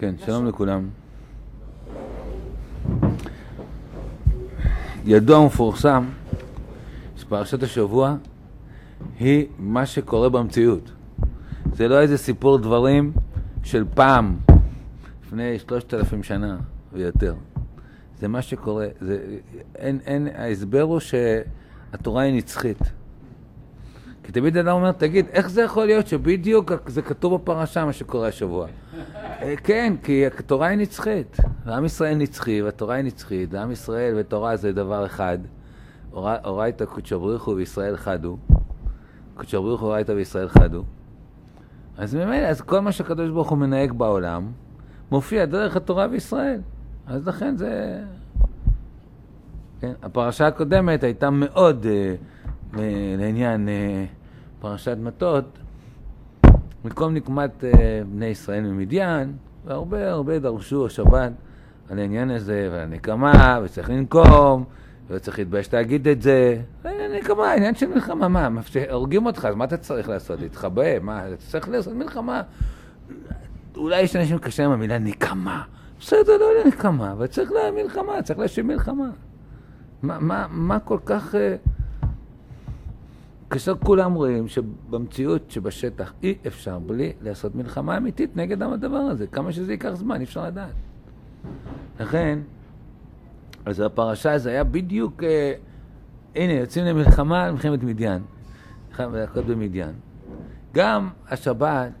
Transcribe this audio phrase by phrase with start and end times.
[0.00, 0.88] כן, שלום לכולם.
[5.04, 6.04] ידוע ומפורסם
[7.16, 8.16] שפרשת השבוע
[9.18, 10.90] היא מה שקורה במציאות.
[11.72, 13.12] זה לא איזה סיפור דברים
[13.62, 14.36] של פעם,
[15.26, 16.56] לפני שלושת אלפים שנה
[16.92, 17.34] ויותר.
[18.18, 18.86] זה מה שקורה.
[19.00, 19.18] זה,
[19.74, 22.82] אין, אין, ההסבר הוא שהתורה היא נצחית.
[24.22, 28.28] כי תמיד אדם אומר, תגיד, איך זה יכול להיות שבדיוק זה כתוב בפרשה מה שקורה
[28.28, 28.66] השבוע?
[29.42, 34.56] אה, כן, כי התורה היא נצחית, ועם ישראל נצחי, והתורה היא נצחית, ועם ישראל ותורה
[34.56, 35.38] זה דבר אחד.
[36.12, 38.36] אורייתא קודשא בריחו וישראל חדו.
[39.34, 40.82] קודשא בריחו אורייתא וישראל חדו.
[41.98, 44.52] אז ממילא, אז כל מה שהקדוש ברוך הוא מנהג בעולם,
[45.10, 46.60] מופיע דרך התורה וישראל.
[47.06, 48.02] אז לכן זה...
[49.80, 52.76] כן, הפרשה הקודמת הייתה מאוד uh,
[53.18, 55.58] לעניין uh, פרשת מטות,
[56.84, 57.76] מקום נקמת uh,
[58.12, 59.32] בני ישראל ממדיין,
[59.64, 61.32] והרבה הרבה דרשו השבת
[61.90, 64.64] על העניין הזה, ועל הנקמה, וצריך לנקום,
[65.10, 66.60] וצריך להתבייש להגיד את זה.
[67.18, 68.48] נקמה, עניין של מלחמה, מה,
[68.90, 70.40] הורגים אותך, אז מה אתה צריך לעשות?
[70.40, 70.98] להתחבא?
[70.98, 72.42] מה, אתה צריך לעשות מלחמה?
[73.76, 75.62] אולי יש אנשים קשה עם המילה נקמה.
[76.00, 79.10] בסדר, לא נקמה, אבל צריך מלחמה, צריך להשיב מלחמה.
[80.02, 81.34] מה, מה, מה כל כך...
[81.34, 81.56] אה,
[83.50, 89.52] כאשר כולם רואים שבמציאות שבשטח אי אפשר בלי לעשות מלחמה אמיתית נגד הדבר הזה, כמה
[89.52, 90.72] שזה ייקח זמן, אי אפשר לדעת.
[92.00, 92.38] לכן,
[93.64, 95.52] אז הפרשה הזו היה בדיוק, אה,
[96.34, 98.22] הנה, יוצאים למלחמה, למלחמת מדיין,
[98.98, 99.92] להכות במדיין.
[100.74, 101.92] גם השבת,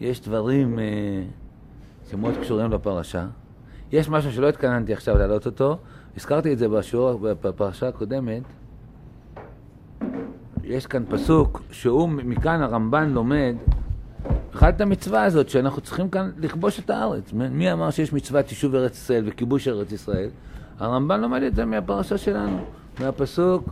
[0.00, 0.84] יש דברים אה,
[2.10, 3.26] שמאוד קשורים לפרשה.
[3.92, 5.78] יש משהו שלא התכננתי עכשיו להעלות אותו,
[6.16, 8.42] הזכרתי את זה בשיעור, בפרשה הקודמת.
[10.70, 13.54] יש כאן פסוק שהוא, מכאן הרמב"ן לומד
[14.54, 17.32] בכלל את המצווה הזאת שאנחנו צריכים כאן לכבוש את הארץ.
[17.32, 20.28] מי אמר שיש מצוות יישוב ארץ ישראל וכיבוש ארץ ישראל?
[20.78, 22.64] הרמב"ן לומד את זה מהפרשה שלנו,
[23.00, 23.68] מהפסוק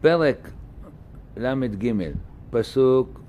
[0.00, 0.50] פרק
[1.36, 1.92] ל"ג,
[2.50, 3.20] פסוק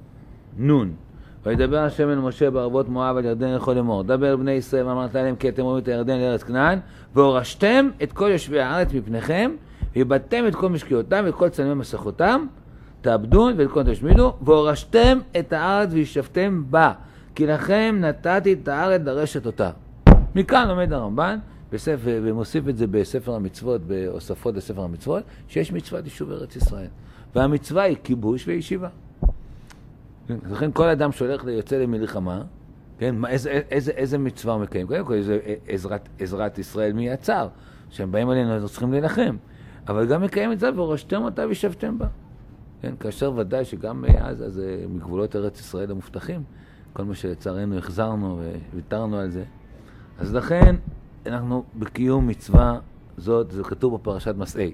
[0.60, 1.09] נ'
[1.50, 4.04] וידבר השם אל משה בערבות מואב על ירדן לכל לאמור.
[4.04, 6.80] דבר בני ישראל ואמרת להם כי אתם רואים את הירדן לארץ כנען
[7.16, 9.52] והורשתם את כל יושבי הארץ מפניכם
[9.96, 12.46] ואיבדתם את כל משקיעותם ואת כל צלמי מסכותם
[13.02, 16.94] תאבדון ואת כל תשמידו והורשתם את הארץ וישבתם בה
[17.36, 19.72] כי לכם נתתי את הארץ לרשת אותה.
[20.36, 21.38] מכאן לומד הרמב"ן
[21.72, 26.88] בספר, ומוסיף את זה בספר המצוות, בהוספות לספר המצוות, שיש מצוות יישוב ארץ ישראל.
[27.36, 28.88] והמצווה היא כיבוש וישיבה.
[30.52, 32.42] לכן כל אדם שהולך, יוצא למלחמה,
[32.98, 34.88] כן, מה, איזה, איזה, איזה מצווה הוא מקיים?
[34.88, 37.48] קודם כל, זה עזרת, עזרת ישראל מי יצר,
[37.90, 39.38] שהם באים עלינו, אז צריכים להילחם.
[39.88, 42.08] אבל גם מקיים את זה, ורשתם אותה וישבתם בה.
[42.82, 46.44] כן, כאשר ודאי שגם אז, אז אה, מגבולות ארץ ישראל המובטחים,
[46.94, 48.42] כל מה שלצערנו החזרנו
[48.74, 49.44] וויתרנו על זה.
[50.20, 50.76] אז לכן,
[51.26, 52.80] אנחנו בקיום מצווה
[53.18, 54.74] זאת, זה כתוב בפרשת מסעי.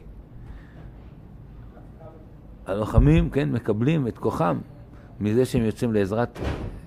[2.66, 4.58] הלוחמים, כן, מקבלים את כוחם
[5.20, 6.40] מזה שהם יוצאים לעזרת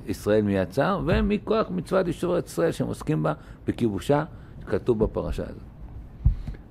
[0.06, 3.33] ישראל מיד צר, ומכוח מצוות יישוב ארץ ישראל שהם עוסקים בה
[3.66, 4.25] בכיבושה,
[4.66, 5.62] כתוב בפרשה הזאת.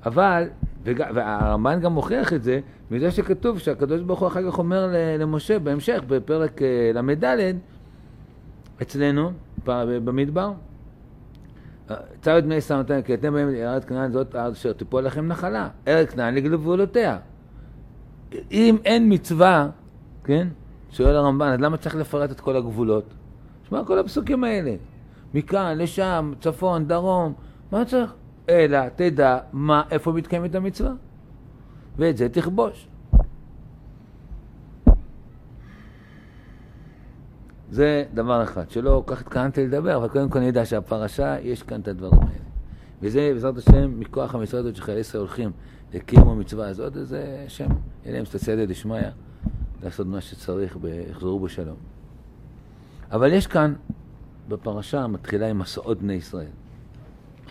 [0.06, 0.47] אבל,
[0.85, 2.59] והרמב"ן גם מוכיח את זה,
[2.91, 7.56] מזה שכתוב שהקדוש ברוך הוא אחר כך אומר למשה בהמשך, בפרק אה, ל"ד,
[8.81, 9.31] אצלנו,
[9.66, 10.53] במדבר,
[12.22, 15.69] צו את בני נותן, כי אתם באים לארץ כנען זאת הארץ אשר תיפול לכם נחלה,
[15.88, 17.18] ארץ כנען לגבולותיה.
[18.51, 19.69] אם אין מצווה,
[20.24, 20.47] כן,
[20.92, 23.14] שואל הרמב"ן, אז למה צריך לפרט את כל הגבולות?
[23.70, 24.75] שמע, כל הפסוקים האלה,
[25.34, 27.34] מכאן, לשם, צפון, דרום,
[27.72, 28.14] מה צריך?
[28.50, 30.92] אלא תדע מה, איפה מתקיימת המצווה,
[31.98, 32.88] ואת זה תכבוש.
[37.72, 41.81] זה דבר אחד, שלא כל כך התכוונתי לדבר, אבל קודם כל נדע שהפרשה, יש כאן
[41.81, 42.48] את הדברים האלה.
[43.02, 45.52] וזה בעזרת השם, מכוח הזאת שחיילי ישראל הולכים
[45.94, 47.69] לקיום המצווה הזאת, זה השם,
[48.06, 49.01] יהיה להם סייעתא דשמיא,
[49.83, 50.77] לעשות מה שצריך,
[51.09, 51.75] יחזרו בשלום.
[53.12, 53.74] אבל יש כאן,
[54.47, 56.47] בפרשה מתחילה עם מסעות בני ישראל.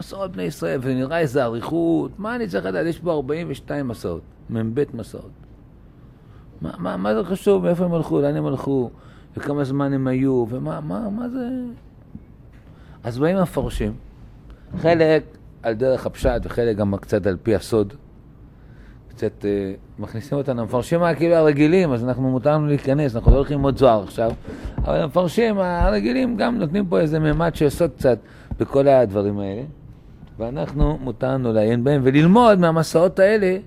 [0.01, 2.87] מסעות בני ישראל, ונראה איזה אריכות, מה אני צריך לדעת?
[2.87, 5.31] יש פה 42 מסעות, מ"ב מסעות.
[6.61, 7.65] מה, מה, מה זה חשוב?
[7.65, 8.21] מאיפה הם הלכו?
[8.21, 8.91] לאן הם הלכו?
[9.37, 11.49] וכמה זמן הם היו, ומה מה, מה זה...
[13.05, 13.93] אז באים המפרשים,
[14.79, 15.25] חלק
[15.63, 17.93] על דרך הפשט וחלק גם קצת על פי הסוד.
[19.17, 23.57] קצת uh, מכניסים אותנו, המפרשים כאילו הרגילים, אז אנחנו מותר לנו להיכנס, אנחנו לא הולכים
[23.57, 24.33] ללמוד זוהר עכשיו,
[24.79, 28.19] אבל המפרשים הרגילים גם נותנים פה איזה מימד סוד קצת
[28.59, 29.63] בכל הדברים האלה,
[30.39, 33.59] ואנחנו מותר לנו לעיין בהם וללמוד מהמסעות האלה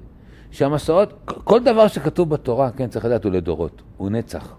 [0.51, 4.55] שהמסעות, כל דבר שכתוב בתורה, כן, צריך לדעת, הוא לדורות, הוא נצח.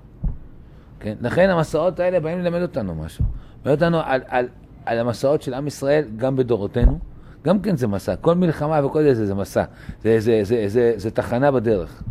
[1.00, 1.14] כן?
[1.20, 3.24] לכן המסעות האלה באים ללמד אותנו משהו.
[3.64, 4.48] ללמד אותנו על, על,
[4.86, 6.98] על המסעות של עם ישראל, גם בדורותינו.
[7.44, 9.64] גם כן זה מסע, כל מלחמה וכל זה זה מסע,
[10.02, 12.02] זה, זה, זה, זה, זה, זה תחנה בדרך,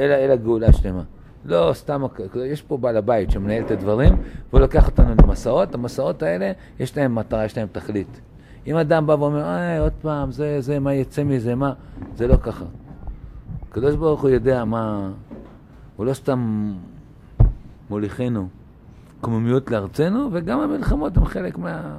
[0.00, 1.02] אל, אל הגאולה שלמה.
[1.44, 2.02] לא סתם,
[2.46, 4.16] יש פה בעל הבית שמנהל את הדברים,
[4.50, 8.20] והוא לוקח אותנו למסעות, המסעות האלה, יש להם מטרה, יש להם תכלית.
[8.66, 11.72] אם אדם בא ואומר, אה, עוד פעם, זה, זה, מה יצא מזה, מה,
[12.16, 12.64] זה לא ככה.
[13.70, 15.10] הקדוש ברוך הוא יודע מה,
[15.96, 16.72] הוא לא סתם
[17.90, 18.48] מוליכנו
[19.20, 21.98] קוממיות לארצנו, וגם המלחמות הן חלק מה...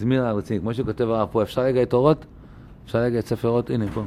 [0.00, 2.26] זמיר הארצי, כמו שכותב הרב פה, אפשר רגע את אורות?
[2.84, 3.70] אפשר רגע את ספר אורות?
[3.70, 4.02] הנה, פה.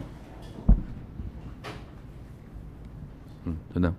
[3.73, 3.89] תודה.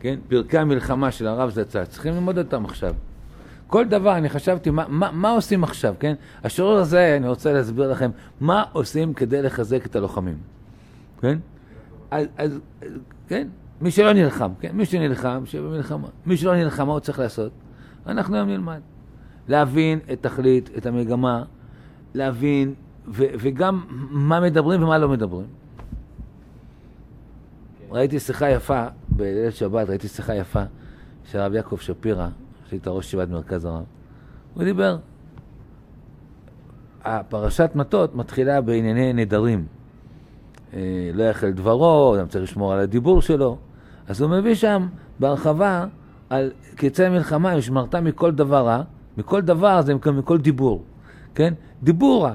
[0.00, 2.94] כן, פרקי המלחמה של הרב זצ"ל, צריכים ללמוד אותם עכשיו.
[3.66, 6.14] כל דבר, אני חשבתי, מה, מה, מה עושים עכשיו, כן?
[6.44, 10.38] השיעור הזה, אני רוצה להסביר לכם, מה עושים כדי לחזק את הלוחמים,
[11.20, 11.38] כן?
[12.10, 12.58] אז, אז
[13.28, 13.48] כן,
[13.80, 14.70] מי שלא נלחם, כן?
[14.76, 16.08] מי שנלחם, שבמלחמה.
[16.26, 17.52] מי שלא נלחם, מה הוא צריך לעשות?
[18.06, 18.80] אנחנו היום נלמד.
[19.50, 21.42] להבין את תכלית, את המגמה,
[22.14, 22.74] להבין,
[23.08, 25.46] ו, וגם מה מדברים ומה לא מדברים.
[27.90, 30.62] ראיתי שיחה יפה, בליל שבת ראיתי שיחה יפה
[31.24, 32.28] של הרב יעקב שפירא,
[32.68, 33.84] שהיית ראש ישיבת מרכז הרב.
[34.54, 34.96] הוא דיבר.
[37.04, 39.66] הפרשת מטות מתחילה בענייני נדרים.
[40.74, 43.58] אה, לא יחל דברו, אדם צריך לשמור על הדיבור שלו.
[44.08, 44.88] אז הוא מביא שם
[45.18, 45.86] בהרחבה
[46.30, 48.82] על קצי מלחמה, ושמרת מכל דבר רע,
[49.20, 50.82] מכל דבר זה מכל דיבור,
[51.34, 51.54] כן?
[51.82, 52.32] דיבור רע.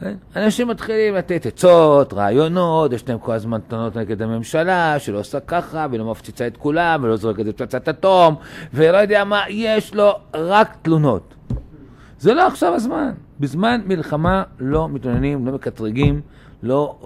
[0.00, 0.14] כן?
[0.36, 5.86] אנשים מתחילים לתת עצות, רעיונות, יש להם כל הזמן טענות נגד הממשלה, שלא עושה ככה,
[5.90, 8.34] ולא מפציצה את כולם, ולא זורקת את פצצת אטום,
[8.74, 11.34] ולא יודע מה, יש לו רק תלונות.
[12.18, 13.10] זה לא עכשיו הזמן.
[13.40, 16.20] בזמן מלחמה לא מתלוננים, לא מקטרגים,
[16.62, 16.98] לא...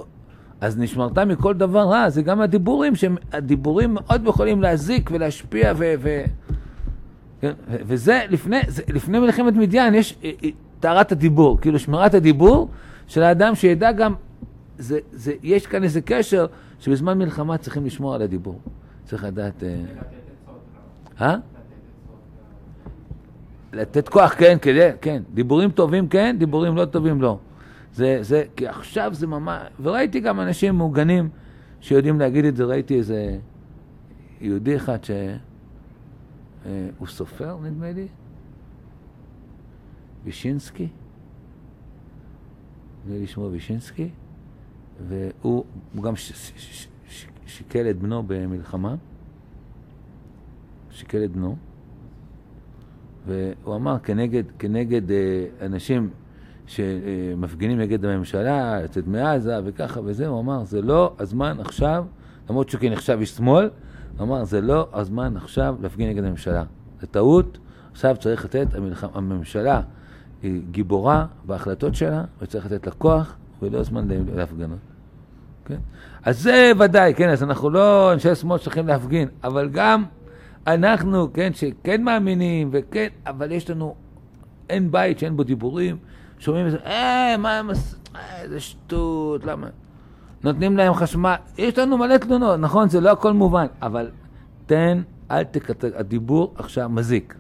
[0.60, 5.94] אז נשמרת מכל דבר רע, זה גם הדיבורים, שהדיבורים מאוד יכולים להזיק ולהשפיע ו...
[5.98, 6.24] ו...
[7.42, 7.52] כן?
[7.68, 10.48] וזה לפני, זה, לפני מלחמת מדיין, יש אה, אה,
[10.80, 12.68] טהרת הדיבור, כאילו שמירת הדיבור
[13.06, 14.14] של האדם שידע גם,
[14.78, 16.46] זה, זה, יש כאן איזה קשר
[16.80, 18.60] שבזמן מלחמה צריכים לשמור על הדיבור.
[19.04, 19.62] צריך לדעת...
[19.62, 19.76] אה?
[21.20, 21.36] אה?
[23.72, 25.22] לתת כוח, כן, כדי, כן.
[25.34, 27.38] דיבורים טובים כן, דיבורים לא טובים לא.
[27.94, 29.62] זה, זה, כי עכשיו זה ממש...
[29.82, 31.28] וראיתי גם אנשים מעוגנים
[31.80, 33.36] שיודעים להגיד את זה, ראיתי איזה
[34.40, 35.10] יהודי אחד ש...
[36.66, 38.08] אה, הוא סופר, נדמה לי,
[40.24, 40.88] וישינסקי,
[43.04, 44.10] נדמה לי שמו וישינסקי,
[45.08, 45.64] והוא
[46.02, 46.14] גם
[47.46, 48.94] שיקל את בנו במלחמה,
[50.90, 51.56] שיקל את בנו,
[53.26, 56.10] והוא אמר כנגד, כנגד אה, אנשים
[56.66, 62.04] שמפגינים נגד הממשלה, לצאת מעזה וככה וזה, הוא אמר, זה לא הזמן עכשיו,
[62.50, 63.70] למרות שהוא כן נחשב איש שמאל,
[64.20, 66.64] אמר, זה לא הזמן עכשיו להפגין נגד הממשלה.
[67.00, 67.58] זה טעות,
[67.92, 69.04] עכשיו צריך לתת, המלח...
[69.14, 69.80] הממשלה
[70.42, 74.78] היא גיבורה בהחלטות שלה, וצריך לתת לה כוח, ולא הזמן להפגנות.
[75.64, 75.78] כן?
[76.22, 80.04] אז זה ודאי, כן, אז אנחנו לא אנשי שמאל שצריכים להפגין, אבל גם
[80.66, 83.94] אנחנו, כן, שכן מאמינים, וכן, אבל יש לנו,
[84.70, 85.96] אין בית שאין בו דיבורים,
[86.38, 89.68] שומעים את זה, אה, מה עשו, אה, איזה שטות, למה?
[90.44, 94.10] נותנים להם חשמל, יש לנו מלא תלונות, נכון, זה לא הכל מובן, אבל
[94.66, 97.34] תן, אל תקטר, הדיבור עכשיו מזיק.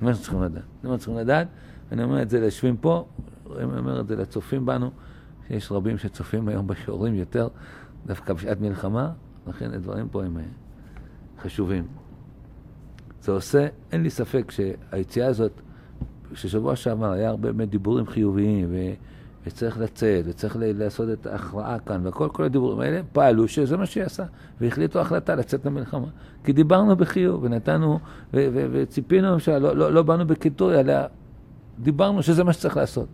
[0.00, 0.62] זה מה שצריכים לדעת.
[0.82, 1.48] זה מה שצריכים לדעת,
[1.92, 3.04] אני אומר את זה ליושבים פה,
[3.56, 4.90] אני אומר את זה לצופים בנו,
[5.48, 7.48] שיש רבים שצופים היום בשיעורים יותר,
[8.06, 9.10] דווקא בשעת מלחמה,
[9.46, 10.42] לכן הדברים פה הם אה,
[11.42, 11.86] חשובים.
[13.22, 15.52] זה עושה, אין לי ספק שהיציאה הזאת,
[16.34, 18.76] ששבוע שעבר היה הרבה באמת דיבורים חיוביים, ו...
[19.46, 24.04] וצריך לצאת, וצריך לעשות את ההכרעה כאן, וכל כל הדיבורים האלה פעלו שזה מה שהיא
[24.04, 24.24] עשה,
[24.60, 26.06] והחליטו החלטה לצאת למלחמה.
[26.44, 27.98] כי דיברנו בחיוב, ונתנו,
[28.32, 30.94] וציפינו למשל, לא, לא, לא באנו בקיטוריה, אלא
[31.78, 33.08] דיברנו שזה מה שצריך לעשות.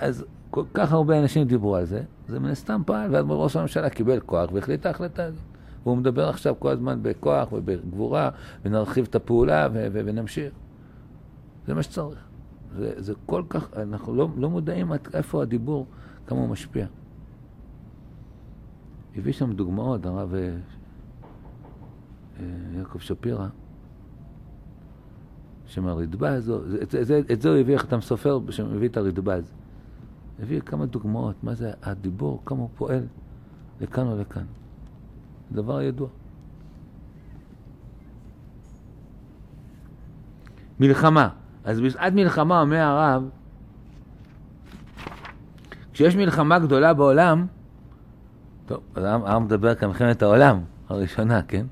[0.00, 3.90] אז כל כך הרבה אנשים דיברו על זה, זה מן הסתם פעל, ואז ראש הממשלה
[3.90, 5.42] קיבל כוח והחליט ההחלטה הזאת.
[5.84, 8.30] והוא מדבר עכשיו כל הזמן בכוח ובגבורה,
[8.64, 10.52] ונרחיב את הפעולה ונמשיך.
[11.66, 12.31] זה מה שצריך.
[12.76, 15.86] זה, זה כל כך, אנחנו לא, לא מודעים עד איפה הדיבור,
[16.26, 16.86] כמה הוא משפיע.
[19.16, 20.56] הביא שם דוגמאות, הרב אה,
[22.40, 22.44] אה,
[22.78, 23.46] יעקב שפירא,
[25.66, 26.52] שמהרדב"ז,
[26.82, 29.52] את, את, את זה הוא הביא, אתה מסופר שמביא את הרדב"ז.
[30.42, 33.06] הביא כמה דוגמאות, מה זה הדיבור, כמה הוא פועל
[33.80, 34.44] לכאן או לכאן.
[35.52, 36.08] דבר ידוע.
[40.80, 41.28] מלחמה.
[41.64, 43.28] אז בשעת מלחמה אומר הרב,
[45.92, 47.46] כשיש מלחמה גדולה בעולם,
[48.66, 51.66] טוב, אז העם מדבר כאן מלחמת העולם הראשונה, כן?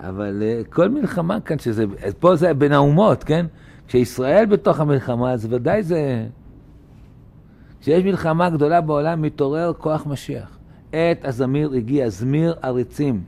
[0.00, 1.84] אבל uh, כל מלחמה כאן, שזה,
[2.18, 3.46] פה זה בין האומות, כן?
[3.88, 6.26] כשישראל בתוך המלחמה, אז ודאי זה...
[7.80, 10.58] כשיש מלחמה גדולה בעולם, מתעורר כוח משיח.
[10.92, 13.24] עת הזמיר הגיע, זמיר עריצים.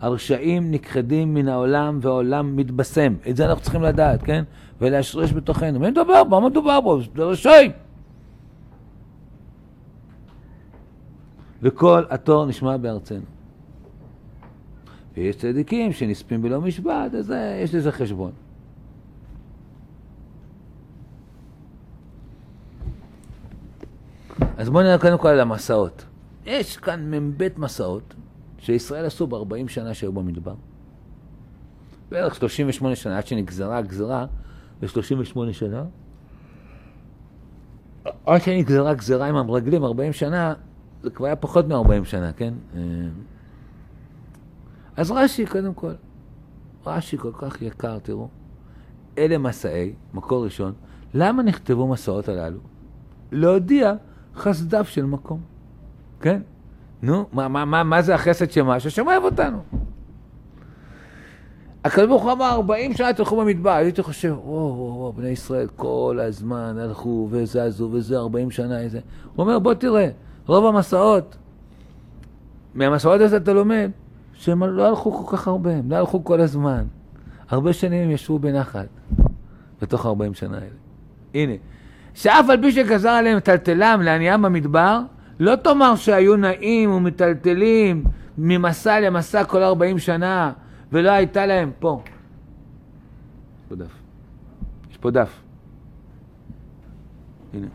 [0.00, 3.14] הרשעים נכחדים מן העולם והעולם מתבשם.
[3.30, 4.44] את זה אנחנו צריכים לדעת, כן?
[4.80, 5.80] ולהשריש בתוכנו.
[5.80, 6.40] מי מדובר בו?
[6.40, 7.00] מה מדובר בו?
[7.16, 7.70] זה רשעים.
[11.62, 13.24] וכל התור נשמע בארצנו.
[15.16, 18.30] ויש צדיקים שנספים בלא משפט, אז יש לזה חשבון.
[24.56, 26.04] אז בואו נראה קודם כל על המסעות.
[26.46, 28.14] יש כאן מ"ב מסעות
[28.58, 30.54] שישראל עשו ב-40 שנה שהיו במדבר.
[32.10, 34.26] בערך 38 שנה, עד שנגזרה הגזרה,
[34.80, 35.84] ב-38 שנה.
[38.26, 40.54] עד שנגזרה גזרה עם המרגלים, 40 שנה,
[41.02, 42.54] זה כבר היה פחות מ-40 שנה, כן?
[42.76, 42.80] אה,
[44.96, 45.92] אז רש"י, קודם כל,
[46.86, 48.28] רש"י כל כך יקר, תראו.
[49.18, 50.72] אלה מסעי, מקור ראשון.
[51.14, 52.60] למה נכתבו מסעות הללו?
[53.32, 53.94] להודיע
[54.34, 55.40] חסדיו של מקום.
[56.20, 56.42] כן?
[57.02, 58.80] נו, מה, מה, מה, מה זה החסד שמה?
[58.80, 59.58] ששם אוהב אותנו.
[61.84, 63.70] הקדוש ברוך הוא אמר, 40 שנה תלכו במדבר.
[63.70, 69.00] הייתי חושב, וואו, וואו, וואו, בני ישראל כל הזמן הלכו וזזו וזה 40 שנה, איזה...
[69.34, 70.08] הוא אומר, בוא תראה,
[70.46, 71.36] רוב המסעות,
[72.74, 73.90] מהמסעות הזה אתה לומד
[74.34, 76.84] שהם לא הלכו כל כך הרבה, הם לא הלכו כל הזמן.
[77.48, 78.86] הרבה שנים הם ישבו בנחת,
[79.82, 80.76] בתוך 40 שנה האלה.
[81.34, 81.52] הנה,
[82.14, 85.00] שאף על פי שגזר עליהם טלטלם לעניים במדבר,
[85.40, 88.04] לא תאמר שהיו נעים ומטלטלים
[88.38, 90.52] ממסע למסע כל 40 שנה,
[90.92, 92.02] ולא הייתה להם פה.
[92.06, 93.92] יש פה דף.
[94.90, 95.30] יש פה דף.
[97.54, 97.66] הנה.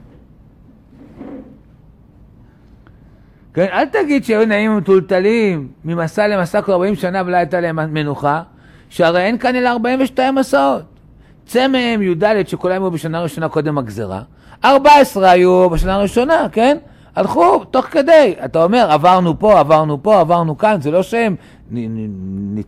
[3.53, 8.43] כן, אל תגיד שהיו נעים ומטולטלים ממסע למסע כל 40 שנה ולא הייתה להם מנוחה,
[8.89, 10.83] שהרי אין כאן אלא 42 מסעות.
[11.45, 14.21] צא מהם י"ד שכולם היו בשנה ראשונה קודם הגזרה,
[14.65, 16.77] 14 היו בשנה הראשונה, כן?
[17.15, 18.35] הלכו תוך כדי.
[18.45, 21.35] אתה אומר, עברנו פה, עברנו פה, עברנו כאן, זה לא שהם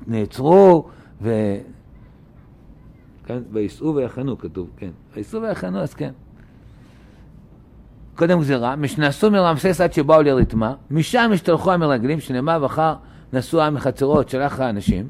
[0.07, 0.85] נעצרו
[1.21, 1.55] ו...
[3.25, 4.89] כן, וייסעו ויחנו כתוב, כן.
[5.15, 6.11] וייסעו ויחנו, אז כן.
[8.15, 12.93] קודם גזירה, משנסו מרמסס עד שבאו לריתמה, משם השתלחו המרגלים, שנאמר ואחר
[13.33, 15.07] נסעו עם מחצרות, שלח האנשים,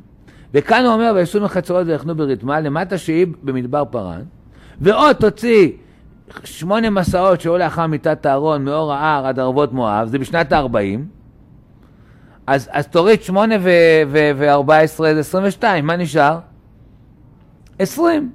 [0.53, 4.21] וכאן הוא אומר, ויסעו מחצרות ויחנו בריתמה, למטה שהיא במדבר פרן,
[4.81, 5.71] ועוד תוציא
[6.43, 10.99] שמונה מסעות שהיו לאחר מיטת הארון מאור ההר עד ערבות מואב, זה בשנת ה-40,
[12.47, 16.39] אז, אז תוריד שמונה ו-14 זה 22, מה נשאר?
[17.79, 18.31] 20,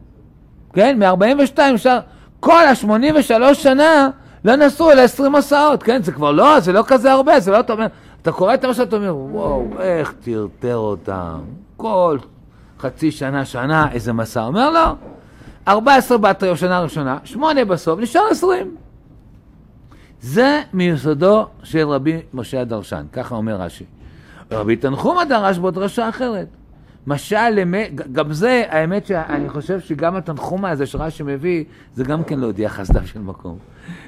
[0.73, 0.99] כן?
[0.99, 1.99] מ-42 נשאר,
[2.41, 4.11] כל ה-83 שנה
[4.45, 6.03] לא נסעו אלא 20 מסעות, כן?
[6.03, 7.87] זה כבר לא, זה לא כזה הרבה, זה לא, אתה אומר,
[8.23, 11.39] אתה קורא את מה שאתה אומר, וואו, איך טרטר אותם,
[11.77, 12.19] כל
[12.79, 14.43] חצי שנה, שנה, איזה מסע.
[14.43, 14.93] אומר לא,
[15.71, 18.77] 14 באתרי שנה ראשונה, 8 בסוף, נשאר 20.
[20.21, 23.85] זה מיסודו של רבי משה הדרשן, ככה אומר רש"י.
[24.51, 26.47] רבי תנחומא דרש בו דרשה אחרת.
[27.07, 32.41] משל למת, גם זה, האמת שאני חושב שגם התנחומא הזה שרש"י מביא, זה גם כן
[32.41, 33.59] להודיע חסדיו של מקום.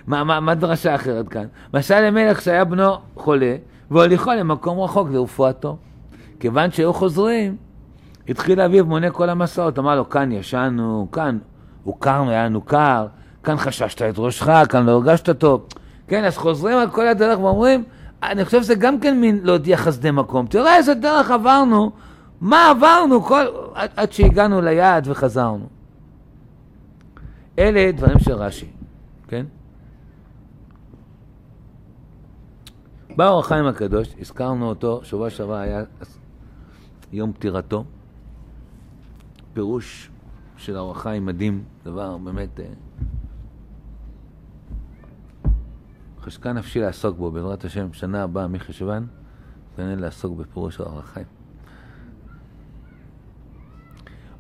[0.07, 1.45] מה, מה, מה דרשה אחרת כאן?
[1.75, 3.57] משל למלך שהיה בנו חולה,
[3.90, 5.76] והוליכו למקום רחוק לרפואתו.
[6.40, 7.57] כיוון שהיו חוזרים,
[8.28, 11.38] התחיל אביו מונה כל המסעות, אמר לו, כאן ישנו, כאן
[11.85, 13.07] הוכרנו, היה לנו קר,
[13.45, 15.67] כאן חששת את ראשך, כאן לא הרגשת טוב.
[16.07, 17.85] כן, אז חוזרים על כל הדרך ואומרים,
[18.23, 20.47] אני חושב שזה גם כן מין להודיע חסדי מקום.
[20.47, 21.91] תראה איזה דרך עברנו,
[22.41, 23.45] מה עברנו כל...
[23.75, 25.67] עד, עד שהגענו ליעד וחזרנו.
[27.59, 28.67] אלה דברים של רש"י,
[29.29, 29.47] כן?
[33.17, 35.83] בא אור החיים הקדוש, הזכרנו אותו, שבוע שעבר היה
[37.12, 37.85] יום פטירתו.
[39.55, 40.11] פירוש
[40.62, 42.61] של האור החיים מדהים, דבר באמת...
[42.61, 42.66] אה,
[46.21, 49.07] חשקה נפשי לעסוק בו, בעזרת השם, שנה הבאה מחשוון,
[49.76, 51.26] תענה לעסוק בפירוש האור החיים.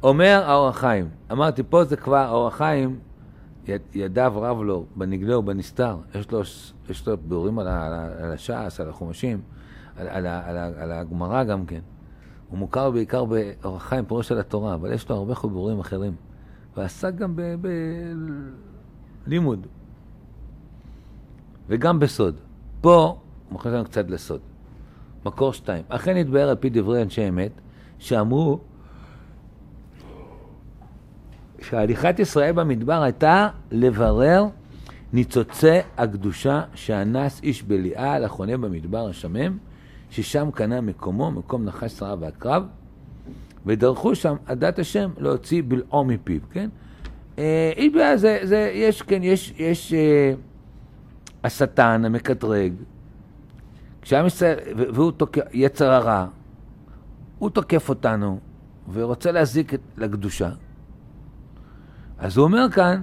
[0.02, 2.98] אומר האור החיים, אמרתי פה זה כבר האור החיים,
[3.94, 6.40] ידיו רב לו בנגלה ובנסתר, יש לו,
[6.88, 9.40] יש לו ביאורים על, על, על הש"ס, על החומשים,
[9.96, 11.80] על, על, על, על, על הגמרא גם כן.
[12.52, 16.14] הוא מוכר בעיקר באור החיים, פירוש של התורה, אבל יש לו הרבה חיבורים אחרים.
[16.76, 17.36] ועסק גם
[19.26, 19.66] בלימוד.
[21.68, 22.34] וגם בסוד.
[22.80, 23.16] פה
[23.48, 24.40] הוא מכניס לנו קצת לסוד.
[25.26, 25.84] מקור שתיים.
[25.88, 27.52] אכן התבהר על פי דברי אנשי אמת,
[27.98, 28.58] שאמרו
[31.60, 34.46] שהליכת ישראל במדבר הייתה לברר
[35.12, 39.58] ניצוצי הקדושה שאנס איש בליעל החונה במדבר השמם,
[40.12, 42.64] ששם קנה מקומו, מקום נחש שרה ועקרב,
[43.66, 46.68] ודרכו שם עדת השם להוציא בלעו מפיו, כן?
[47.38, 50.32] אה, איש בליעל זה, זה, יש, כן, יש, יש אה,
[51.44, 52.72] השטן המקטרג,
[54.02, 56.26] כשעם ישראל, והוא תוקף, יצר הרע,
[57.38, 58.38] הוא תוקף אותנו
[58.92, 60.50] ורוצה להזיק לקדושה.
[62.18, 63.02] אז הוא אומר כאן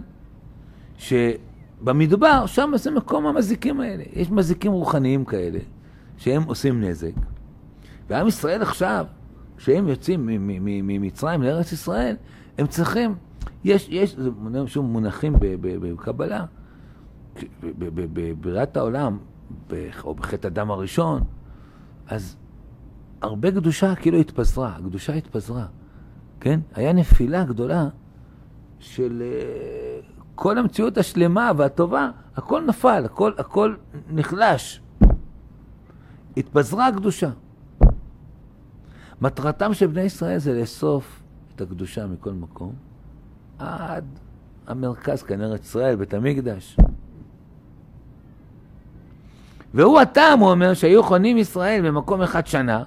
[0.98, 4.04] שבמדבר, שם זה מקום המזיקים האלה.
[4.14, 5.60] יש מזיקים רוחניים כאלה,
[6.20, 7.12] שהם עושים נזק.
[8.10, 9.06] ועם ישראל עכשיו,
[9.58, 10.26] כשהם יוצאים
[10.84, 12.16] ממצרים לארץ ישראל,
[12.58, 13.16] הם צריכים,
[13.64, 14.30] יש, יש, זה
[14.68, 16.46] שוב מונחים בקבלה,
[17.80, 19.18] בבריאת העולם,
[20.04, 21.24] או בחטא הדם הראשון,
[22.08, 22.36] אז
[23.22, 25.66] הרבה קדושה כאילו התפזרה, הקדושה התפזרה,
[26.40, 26.60] כן?
[26.76, 27.88] היה נפילה גדולה
[28.80, 30.00] של אה,
[30.36, 33.76] כל המציאות השלמה והטובה, הכל נפל, הכל, הכל
[34.10, 34.82] נחלש.
[36.40, 37.30] התפזרה הקדושה.
[39.22, 41.24] מטרתם של בני ישראל זה לאסוף
[41.56, 42.74] את הקדושה מכל מקום,
[43.60, 44.06] עד
[44.68, 46.78] המרכז, כאן ארץ ישראל, בית המקדש.
[49.74, 52.84] והוא הטעם, הוא אומר, שהיו חונים ישראל במקום אחד שנה,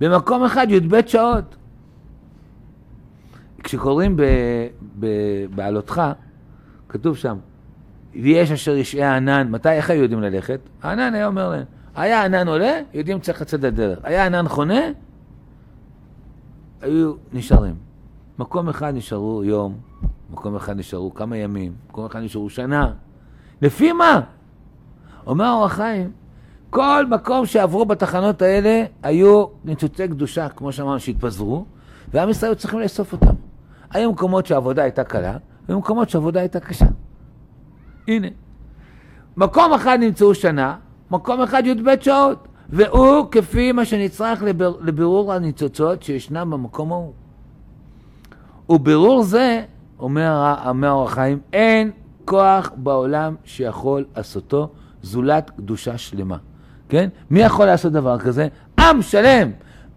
[0.00, 1.56] במקום אחד י"ב שעות.
[3.62, 4.16] כשקוראים
[5.54, 6.02] בעלותך,
[6.88, 7.36] כתוב שם,
[8.12, 10.60] ויש אשר ישעי הענן, מתי, איך היו יודעים ללכת?
[10.82, 13.98] הענן היה אומר להם, היה ענן עולה, יודעים צריך לצאת לדרך.
[14.02, 14.80] היה ענן חונה,
[16.80, 17.74] היו נשארים.
[18.38, 19.74] מקום אחד נשארו יום,
[20.30, 22.92] מקום אחד נשארו כמה ימים, מקום אחד נשארו שנה.
[23.62, 24.20] לפי מה?
[25.26, 26.10] אומר אור החיים,
[26.70, 31.64] כל מקום שעברו בתחנות האלה היו ניצוצי קדושה, כמו שאמרנו, שהתפזרו,
[32.08, 33.34] ועם ישראל היו צריכים לאסוף אותם.
[33.90, 35.36] היו מקומות שהעבודה הייתה קלה,
[35.68, 36.86] והיו מקומות שהעבודה הייתה קשה.
[38.08, 38.28] הנה.
[39.36, 40.76] מקום אחד נמצאו שנה,
[41.10, 47.12] מקום אחד י"ב שעות, והוא כפי מה שנצרך לבר, לבירור הניצוצות שישנם במקום ההוא.
[48.68, 49.62] ובירור זה,
[49.98, 51.90] אומר, אומר אור החיים, אין
[52.24, 54.68] כוח בעולם שיכול לעשותו
[55.02, 56.36] זולת קדושה שלמה.
[56.88, 57.08] כן?
[57.30, 58.48] מי יכול לעשות דבר כזה?
[58.80, 59.50] עם שלם,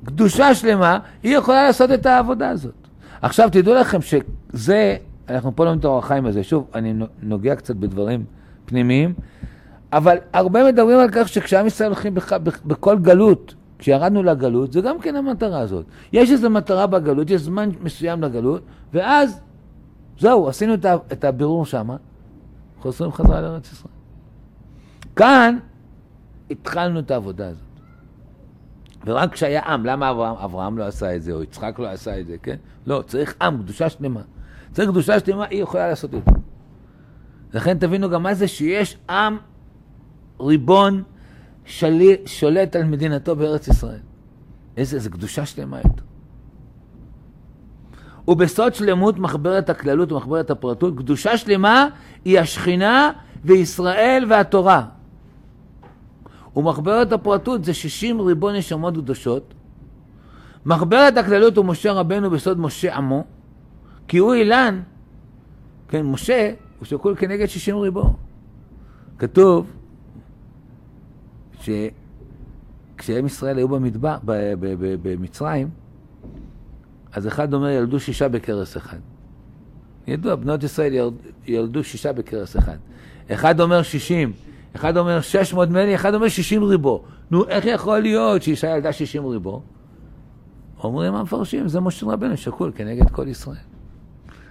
[0.06, 2.88] קדושה שלמה, היא יכולה לעשות את העבודה הזאת.
[3.22, 4.98] עכשיו תדעו לכם שזה,
[5.30, 8.26] אנחנו פה לומדים את האור החיים הזה, שוב, אני נוגע קצת בדברים
[8.66, 9.14] פנימיים,
[9.94, 12.34] אבל הרבה מדברים על כך שכשעם ישראל הולכים בח,
[12.66, 15.86] בכל גלות, כשירדנו לגלות, זה גם כן המטרה הזאת.
[16.14, 18.62] יש איזו מטרה בגלות, יש זמן מסוים לגלות,
[18.94, 19.42] ואז
[20.20, 20.74] זהו, עשינו
[21.12, 21.90] את הבירור שם,
[22.80, 23.94] חוזרים חזרה לארץ ישראל.
[25.16, 25.58] כאן
[26.52, 27.62] התחלנו את העבודה הזאת.
[29.06, 32.28] ורק כשהיה עם, למה אברהם, אברהם לא עשה את זה, או יצחק לא עשה את
[32.28, 32.56] זה, כן?
[32.86, 34.22] לא, צריך עם, קדושה שלמה.
[34.72, 36.32] צריך קדושה שלמה, היא יכולה לעשות את זה.
[37.54, 39.38] לכן תבינו גם מה זה שיש עם
[40.40, 41.04] ריבון
[41.66, 44.00] שלי, שולט על מדינתו בארץ ישראל.
[44.78, 46.04] איזה, איזה קדושה שלמה יותר.
[48.28, 51.88] ובסוד שלמות מחברת הכללות ומחברת הפרטות, קדושה שלמה
[52.26, 53.12] היא השכינה
[53.46, 54.84] וישראל והתורה.
[56.56, 59.54] ומחברת הפרטות זה 60 ריבון נשמות קדושות.
[60.66, 63.24] מחברת הכללות הוא משה רבנו בסוד משה עמו,
[64.08, 64.82] כי הוא אילן,
[65.88, 68.14] כן, משה הוא שקול כנגד 60 ריבון.
[69.18, 69.72] כתוב
[71.68, 74.18] שכשהם ישראל היו במדבר,
[75.02, 75.70] במצרים,
[77.14, 78.98] אז אחד אומר ילדו שישה בכרס אחד.
[80.08, 81.12] ידוע, בנות ישראל
[81.48, 82.78] ילדו שישה בכרס אחד.
[83.32, 84.32] אחד אומר שישים,
[84.76, 87.04] אחד אומר 600 מני, אחד אומר 60 ריבו.
[87.32, 89.62] נו, איך יכול להיות שאישה ילדה 60 ריבו?
[90.84, 93.58] אומרים המפרשים, זה משה רבנו שקול כנגד כל ישראל.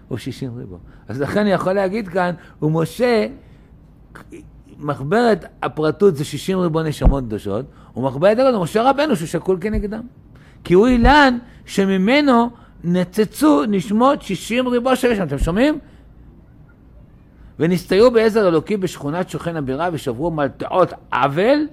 [0.08, 0.78] הוא 60 ריבו.
[1.08, 3.26] אז לכן אני יכול להגיד כאן, הוא משה,
[4.78, 7.64] מחברת הפרטות זה 60 ריבו נשמות קדושות,
[7.96, 10.02] ומחברת הגודל, משה רבנו שהוא שקול כנגדם.
[10.64, 12.50] כי הוא אילן שממנו
[12.84, 15.78] נצצו נשמות 60 ריבו שיש שם, אתם שומעים?
[17.58, 21.66] ונסתייעו בעזר אלוקי בשכונת שוכן הבירה ושברו מלטעות עוול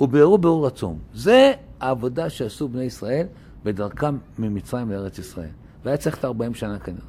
[0.00, 0.98] וביארו ביאור עצום.
[1.14, 3.26] זה העבודה שעשו בני ישראל
[3.64, 5.48] בדרכם ממצרים לארץ ישראל.
[5.84, 7.00] והיה צריך את 40 שנה כנראה.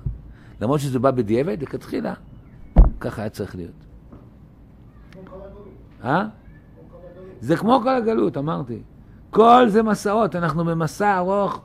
[0.62, 2.14] למרות שזה בא בדיעבד, לכתחילה,
[3.00, 3.87] ככה היה צריך להיות.
[6.08, 6.26] אה?
[7.42, 8.82] זה כמו כל הגלות, אמרתי.
[9.30, 11.62] כל זה מסעות, אנחנו במסע ארוך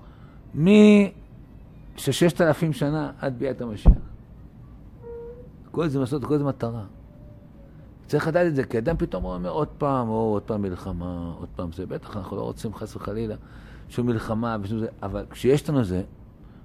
[0.55, 3.92] מששת אלפים שנה עד ביאת המשיח.
[5.70, 6.85] כל זה מסעות, כל זה מטרה.
[8.07, 11.48] צריך לדעת את זה, כי אדם פתאום אומר עוד פעם, או עוד פעם מלחמה, עוד
[11.57, 13.35] פעם זה, בטח אנחנו לא רוצים חס וחלילה
[13.88, 16.02] שום מלחמה ושום זה, אבל כשיש לנו זה,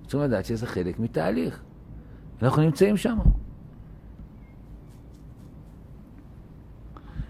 [0.01, 1.61] צריכים לדעת שזה חלק מתהליך.
[2.41, 3.17] אנחנו נמצאים שם.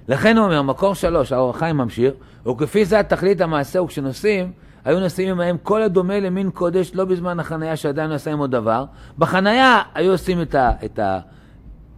[0.08, 2.14] לכן הוא אומר, מקור שלוש, האור החיים ממשיך,
[2.48, 4.52] וכפי זה התכלית המעשה, וכשנוסעים,
[4.86, 8.86] היו נוסעים עמהם כל הדומה למין קודש, לא בזמן החנייה שעדיין עשה עם עוד דבר.
[9.18, 11.00] בחנייה היו עושים את, ה, את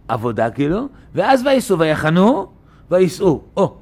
[0.08, 2.46] העבודה כאילו, ואז וייסעו, ויחנו,
[2.90, 3.42] וייסעו.
[3.56, 3.74] או,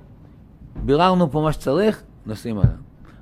[0.77, 2.73] ביררנו פה מה שצריך, נוסעים עליו.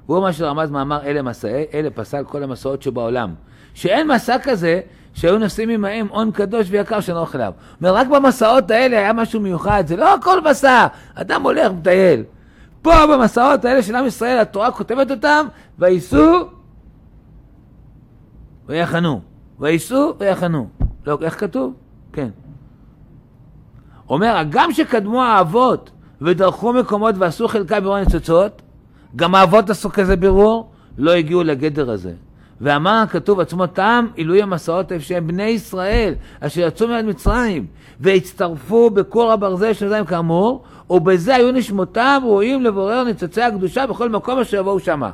[0.09, 3.35] והוא מה שרמז מאמר אלה מסעי, אלה פסל כל המסעות שבעולם.
[3.75, 4.81] שאין מסע כזה
[5.17, 7.53] שהיו נוסעים עמהם הון קדוש ויקר שאינו אוכל אליו.
[7.81, 12.23] אומר, רק במסעות האלה היה משהו מיוחד, זה לא הכל מסע, אדם הולך, מטייל.
[12.83, 15.47] פה במסעות האלה של עם ישראל, התורה כותבת אותם,
[15.79, 16.49] וייסעו
[18.67, 19.21] ויחנו.
[19.61, 20.69] וייסעו ויחנו.
[21.07, 21.75] לא, איך כתוב?
[22.13, 22.29] כן.
[24.09, 28.63] אומר, הגם שקדמו האבות ודרכו מקומות ועשו חלקה בירור הניצוצות,
[29.17, 32.13] גם האבות עשו כזה בירור, לא הגיעו לגדר הזה.
[32.61, 37.67] ואמר הכתוב עצמו טעם עילוי המסעות איפה שהם בני ישראל אשר יצאו מיד מצרים
[38.01, 44.39] והצטרפו בכור הברזל של זין כאמור ובזה היו נשמותיו ראויים לבורר ניצוצי הקדושה בכל מקום
[44.39, 45.11] אשר יבואו שמה.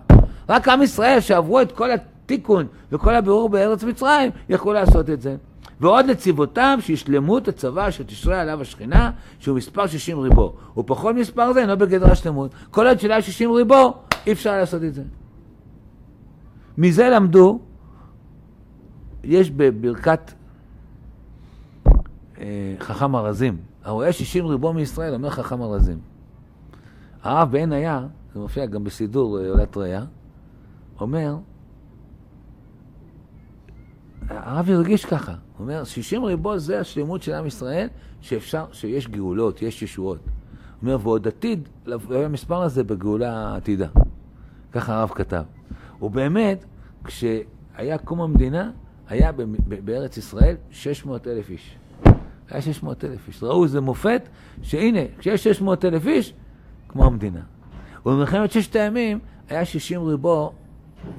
[0.48, 5.36] רק עם ישראל שעברו את כל התיקון וכל הבירור בארץ מצרים יכלו לעשות את זה.
[5.80, 11.52] ועוד לצבאותם שישלמו את הצבא אשר תשרה עליו השכינה שהוא מספר 60 ריבו ופחות מספר
[11.52, 12.50] זה אינו בגדר השלמות.
[12.70, 13.94] כל עוד שלה 60 ריבו
[14.26, 15.02] אי אפשר לעשות את זה.
[16.78, 17.60] מזה למדו,
[19.24, 20.32] יש בברכת
[22.38, 25.98] אה, חכם ארזים, הרואה שישים ריבו מישראל, אומר חכם ארזים.
[27.22, 30.04] הרב בעין היה, זה מופיע גם בסידור אה, עולת ראייה,
[31.00, 31.36] אומר,
[34.28, 37.88] הרב הרגיש ככה, הוא אומר, שישים ריבו זה השלמות של עם ישראל,
[38.20, 40.18] שאפשר, שיש גאולות, יש ישועות.
[40.18, 40.32] הוא
[40.82, 41.68] אומר, ועוד עתיד,
[42.10, 43.88] המספר הזה בגאולה עתידה.
[44.72, 45.42] ככה הרב כתב.
[46.02, 46.64] ובאמת,
[47.04, 48.70] כשהיה קום המדינה,
[49.08, 49.30] היה
[49.84, 51.76] בארץ ישראל 600 אלף איש.
[52.50, 53.42] היה 600 אלף איש.
[53.42, 54.28] ראו איזה מופת,
[54.62, 56.34] שהנה, כשיש 600 אלף איש,
[56.88, 57.40] כמו המדינה.
[58.06, 60.52] ובמלחמת ששת הימים היה 60 ריבו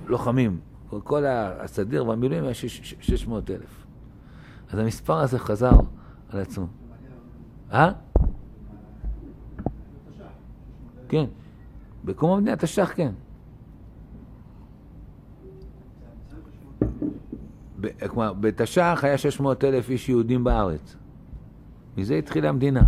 [0.08, 0.60] לוחמים.
[1.04, 3.86] כל הסדיר והמילואים היה 600 אלף.
[4.70, 5.80] אז המספר הזה חזר
[6.30, 6.68] על עצמו.
[7.72, 7.92] אה?
[11.10, 11.26] כן.
[12.06, 13.12] בקום המדינה, תש"ח, כן.
[18.08, 20.96] כלומר, בתש"ח היה 600 אלף איש יהודים בארץ.
[21.98, 22.84] מזה התחילה המדינה.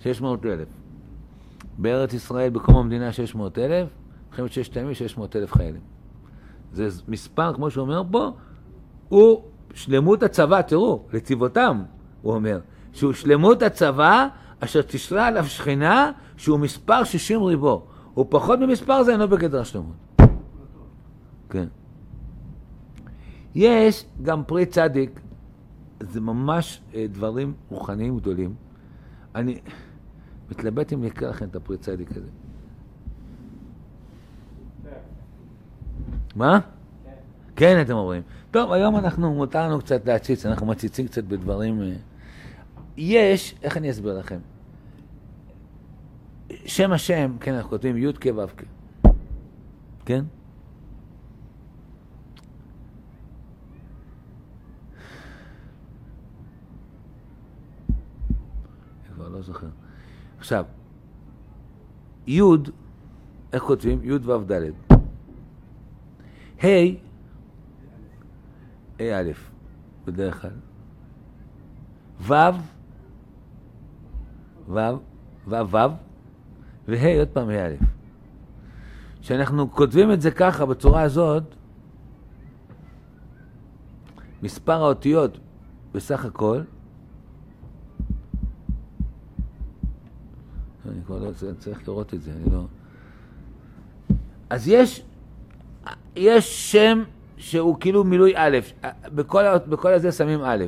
[0.00, 0.68] 600 אלף.
[1.78, 3.88] בארץ ישראל, בקום המדינה 600 אלף,
[4.30, 5.80] מלחמת ששת הימים 600 אלף חיילים.
[6.72, 8.30] זה מספר, כמו שהוא אומר פה,
[9.08, 9.42] הוא
[9.74, 11.82] שלמות הצבא, תראו, לצבאותם,
[12.22, 12.60] הוא אומר,
[12.92, 14.28] שהוא שלמות הצבא
[14.60, 17.86] אשר תשרה עליו שכינה שהוא מספר 60 ריבו.
[18.14, 19.94] הוא פחות ממספר זה אינו בגדר השלמות.
[21.50, 21.68] כן.
[23.54, 25.20] יש גם פרי צדיק,
[26.00, 28.54] זה ממש אה, דברים רוחניים גדולים.
[29.34, 29.58] אני
[30.50, 32.28] מתלבט אם נקרא לכם את הפרי צדיק הזה.
[36.36, 36.58] מה?
[37.56, 37.80] כן.
[37.82, 38.22] אתם אומרים.
[38.50, 41.82] טוב, היום אנחנו, מותר לנו קצת להציץ, אנחנו מציצים קצת בדברים...
[41.82, 41.92] אה,
[42.96, 44.38] יש, איך אני אסביר לכם?
[46.66, 48.62] שם השם, כן, אנחנו כותבים י' כ' ו' כ',
[50.04, 50.24] כן?
[59.28, 59.66] לא זוכר.
[60.38, 60.64] עכשיו,
[62.26, 62.40] י',
[63.52, 64.00] איך כותבים?
[64.02, 64.70] י' ו' ד'.
[66.64, 66.68] ה',
[69.00, 69.32] ה' א',
[70.04, 70.50] בדרך כלל.
[72.20, 72.34] ו',
[74.68, 74.78] ו',
[75.48, 75.76] ו',
[76.88, 77.74] וה' עוד פעם ה' א'.
[79.20, 81.42] כשאנחנו כותבים את זה ככה, בצורה הזאת,
[84.42, 85.38] מספר האותיות
[85.92, 86.60] בסך הכל
[90.88, 92.64] אני כבר לא צריך לראות את זה, אני לא...
[94.50, 95.02] אז יש,
[96.16, 97.02] יש שם
[97.36, 98.58] שהוא כאילו מילוי א',
[99.14, 100.64] בכל, בכל הזה שמים א',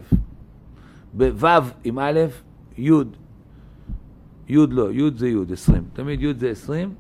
[1.13, 1.49] בו'
[1.85, 2.21] עם א',
[2.79, 2.91] י',
[4.49, 6.95] י' לא, י' זה י', עשרים, תמיד י' זה עשרים,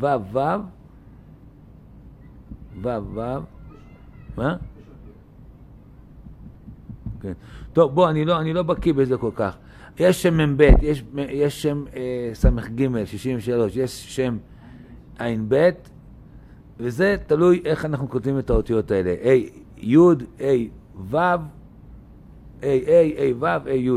[0.00, 0.38] ו' ו',
[2.82, 3.20] ו' ו',
[4.36, 4.56] מה?
[7.20, 7.32] כן.
[7.72, 9.56] טוב, בוא, אני לא, אני לא בקיא בזה כל כך.
[10.00, 14.38] יש שם מ"ב, יש, יש שם אה, ס"ג, 63, יש שם
[15.18, 15.70] ע"ב,
[16.78, 19.14] וזה תלוי איך אנחנו כותבים את האותיות האלה.
[19.22, 19.28] A,
[19.78, 19.96] י',
[20.38, 20.42] A,
[21.10, 21.16] ו',
[22.60, 23.90] A, A, A, ו', A, י'.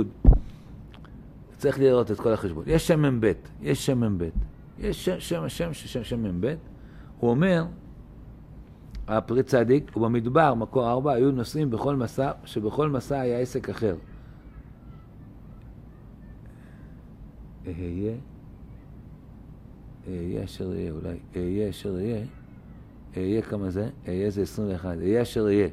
[1.58, 2.64] צריך לראות את כל החשבון.
[2.68, 4.30] יש שם מ"ב, יש שם מ"ב.
[4.80, 6.56] יש שם, שם, שם, שם, שם מ"ב.
[7.20, 7.66] הוא אומר,
[9.08, 13.96] הפרי צדיק, ובמדבר, מקור ארבע, היו נוסעים בכל מסע, שבכל מסע היה עסק אחר.
[17.68, 18.14] אהיה,
[20.08, 22.26] אהיה אשר אהיה, אולי אהיה אשר אהיה,
[23.18, 23.90] אהיה כמה זה?
[24.08, 25.68] אהיה זה 21, אהיה אשר אהיה.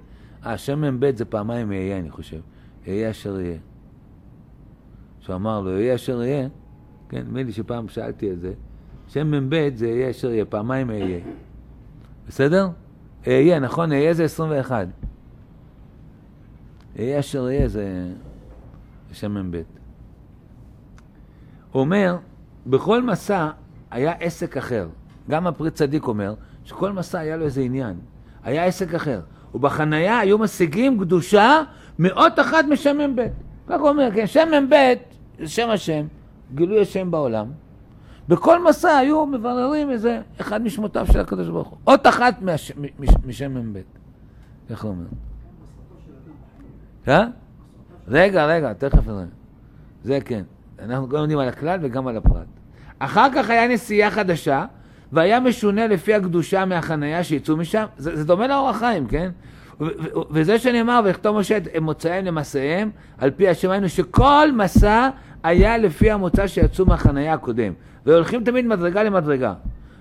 [0.46, 2.40] אה, שם מ"ב זה פעמיים אהיה, אני חושב.
[2.88, 3.58] אהיה אשר אהיה.
[5.20, 6.48] שהוא אמר לו, אהיה אשר אהיה,
[7.08, 8.52] כן, נדמה לי שפעם שאלתי את זה,
[9.08, 11.20] שם מ"ב זה אהיה אשר אהיה, פעמיים אהיה.
[12.28, 12.68] בסדר?
[13.26, 14.88] אהיה, נכון, אהיה זה 21.
[16.98, 18.12] אהיה אשר אהיה זה
[19.12, 19.79] שם מ"ב.
[21.72, 22.16] הוא אומר,
[22.66, 23.50] בכל מסע
[23.90, 24.88] היה עסק אחר.
[25.30, 27.96] גם הפרי צדיק אומר, שכל מסע היה לו איזה עניין.
[28.44, 29.20] היה עסק אחר.
[29.54, 31.62] ובחנייה היו משיגים קדושה
[31.98, 33.26] מאות אחת משם מ"ב.
[33.66, 34.94] כך הוא אומר, כן, שם מ"ב
[35.38, 36.06] זה שם השם,
[36.54, 37.46] גילוי השם בעולם.
[38.28, 41.78] בכל מסע היו מבררים איזה אחד משמותיו של הקדוש ברוך הוא.
[41.86, 43.80] אות אחת מהש, מש, משם מ"ב.
[44.70, 45.04] איך הוא אומר?
[47.08, 47.26] אה?
[48.08, 49.24] רגע, רגע, תכף נראה.
[50.04, 50.42] זה כן.
[50.84, 52.46] אנחנו גם יודעים על הכלל וגם על הפרט.
[52.98, 54.64] אחר כך היה נסיעה חדשה,
[55.12, 57.84] והיה משונה לפי הקדושה מהחנייה שיצאו משם.
[57.96, 59.30] זה, זה דומה לאור החיים, כן?
[60.30, 65.08] וזה שנאמר, ויכתוב משה את מוצאיהם למסעיהם, על פי השם היינו שכל מסע
[65.42, 67.72] היה לפי המוצא שיצאו מהחנייה הקודם.
[68.06, 69.54] והולכים תמיד מדרגה למדרגה.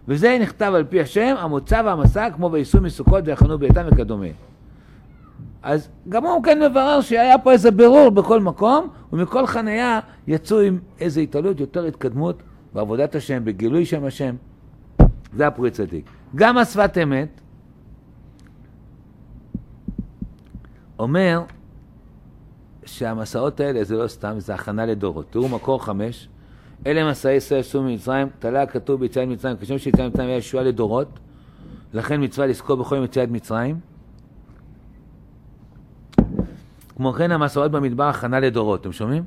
[0.08, 4.28] וזה נכתב על פי השם, המוצא והמסע, כמו וייסעו מסוכות ויחנו ביתם וכדומה.
[5.64, 10.80] אז גם הוא כן מברר שהיה פה איזה בירור בכל מקום, ומכל חנייה יצאו עם
[11.00, 12.44] איזו התעלות, יותר התקדמות
[12.74, 14.36] בעבודת השם, בגילוי שם השם.
[15.36, 16.10] זה הפרי צדיק.
[16.36, 17.42] גם השפת אמת
[21.00, 21.42] אומר
[22.86, 25.26] שהמסעות האלה זה לא סתם, זה הכנה לדורות.
[25.30, 26.30] תראו מקור חמש,
[26.88, 31.20] אלה מסעי ישראל יצאו ממצרים, תלה כתוב ביציאת מצרים, כשם שיציאת מצרים היה ישועה לדורות,
[31.94, 33.80] לכן מצווה לזכור בכל יום יציאת מצרים.
[37.00, 39.24] כמו כן המסעות במדבר הכנה לדורות, אתם שומעים?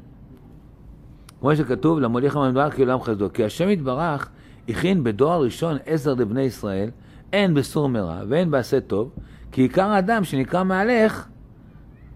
[1.41, 3.33] כמו שכתוב, למוליך במדבר כי עולם חסדו.
[3.33, 4.29] כי השם יתברך
[4.69, 6.91] הכין בדור הראשון עזר לבני ישראל,
[7.33, 9.11] הן בסור מרע והן בעשה טוב,
[9.53, 11.29] כי עיקר האדם שנקרא מהלך,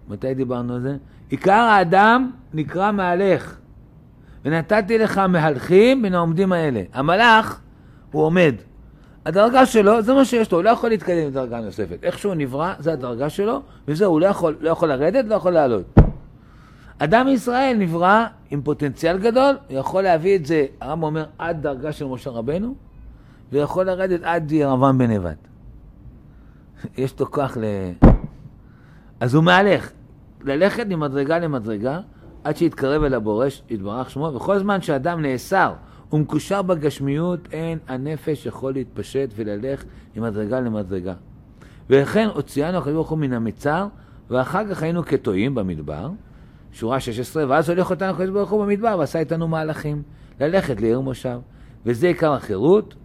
[0.09, 0.97] מתי דיברנו על זה?
[1.29, 3.57] עיקר האדם נקרא מהלך.
[4.45, 6.81] ונתתי לך מהלכים בין העומדים האלה.
[6.93, 7.59] המלאך,
[8.11, 8.55] הוא עומד.
[9.27, 11.97] הדרגה שלו, זה מה שיש לו, הוא לא יכול להתקדם לדרגה נוספת.
[12.03, 15.51] איך שהוא נברא, זה הדרגה שלו, וזהו, הוא לא יכול, לא יכול לרדת, לא יכול
[15.51, 15.95] לעלות.
[16.99, 21.91] אדם מישראל נברא עם פוטנציאל גדול, הוא יכול להביא את זה, הרב אומר, עד דרגה
[21.91, 22.75] של משה רבנו,
[23.51, 25.37] ויכול לרדת עד ירבעם בן נבט.
[26.97, 27.63] יש לו כוח ל...
[29.19, 29.91] אז הוא מהלך,
[30.43, 31.99] ללכת ממדרגה למדרגה,
[32.43, 35.73] עד שיתקרב אל הבורש, יתברך שמו, וכל זמן שאדם נאסר
[36.13, 39.83] ומקושר בגשמיות, אין הנפש יכול להתפשט וללך
[40.15, 41.13] ממדרגה למדרגה.
[41.89, 43.87] ולכן הוציאנו הקדוש ברוך הוא מן המצר,
[44.29, 46.09] ואחר כך היינו כטועים במדבר,
[46.71, 50.03] שורה 16, ואז הולך אותנו הקדוש ברוך הוא במדבר ועשה איתנו מהלכים,
[50.39, 51.39] ללכת לעיר מושב.
[51.85, 52.95] וזה עיקר החירות.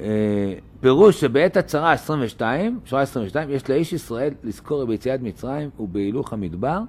[0.00, 6.80] אה, פירוש שבעת הצהרה 22, שורה 22, יש לאיש ישראל לזכור ביציאת מצרים ובהילוך המדבר,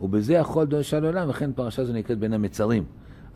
[0.00, 2.84] ובזה יכול דורשה לעולם, וכן פרשה זו נקראת בין המצרים.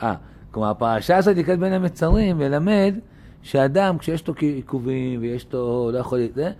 [0.02, 0.14] אה,
[0.50, 2.94] כלומר הפרשה הזאת נקראת בין המצרים, ולמד
[3.42, 6.52] שאדם, כשיש לו עיכובים ויש לו, לא יכול, זה,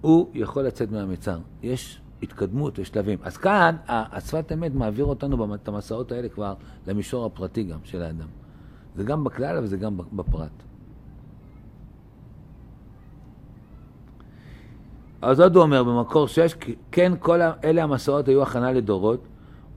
[0.00, 1.38] הוא יכול לצאת מהמצר.
[1.62, 3.18] יש התקדמות, יש שלבים.
[3.22, 6.54] אז כאן, השפת אמת מעביר אותנו את המסעות האלה כבר
[6.86, 8.28] למישור הפרטי גם של האדם.
[8.96, 10.71] זה גם בכלל וזה גם בפרט.
[15.22, 16.54] אז עוד הוא אומר במקור 6,
[16.92, 19.26] כן כל אלה המסעות היו הכנה לדורות,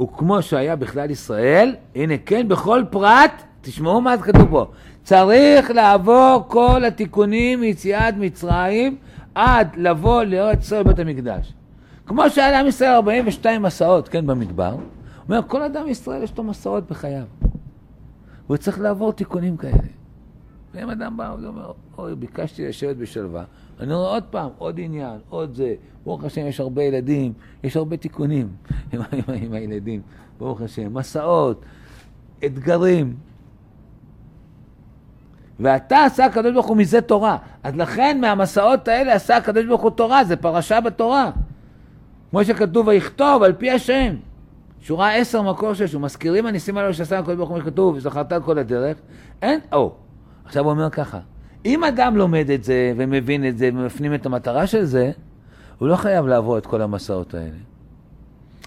[0.02, 4.66] וכמו שהיה בכלל ישראל, הנה כן בכל פרט, תשמעו מה כתוב פה,
[5.04, 8.98] צריך לעבור כל התיקונים מיציאת מצרים
[9.36, 11.54] עד לבוא לארץ ישראל בית המקדש.
[12.06, 14.76] כמו שהיה לעם ישראל 42 מסעות, כן, במדבר,
[15.30, 17.26] אומר, כל אדם ישראל יש לו מסעות בחייו.
[18.48, 19.78] הוא צריך לעבור תיקונים כאלה.
[20.74, 23.44] ואם אדם בא, הוא אומר, אוי, ביקשתי לשבת בשלווה,
[23.80, 25.76] אני רואה עוד פעם, עוד עניין, עוד זה.
[26.06, 27.34] ברוך השם, יש הרבה ילדים,
[27.64, 28.48] יש הרבה תיקונים
[28.94, 30.02] עם, עם, עם הילדים,
[30.38, 30.94] ברוך השם.
[30.94, 31.62] מסעות,
[32.46, 33.16] אתגרים.
[35.60, 37.38] ואתה עשה הקדוש ברוך הוא מזה תורה.
[37.64, 41.32] אז לכן מהמסעות האלה עשה הקדוש ברוך הוא תורה, זה פרשה בתורה.
[42.30, 44.16] כמו שכתוב, ויכתוב על פי השם.
[44.82, 48.98] שורה עשר מקור שש, ומזכירים הניסים הללו שעשה הקדוש ברוך הוא שכתוב, וזכרת כל הדרך.
[49.42, 49.94] אין, או,
[50.46, 51.20] עכשיו הוא אומר ככה,
[51.66, 55.12] אם אדם לומד את זה ומבין את זה ומפנים את המטרה של זה,
[55.78, 57.58] הוא לא חייב לעבור את כל המסעות האלה.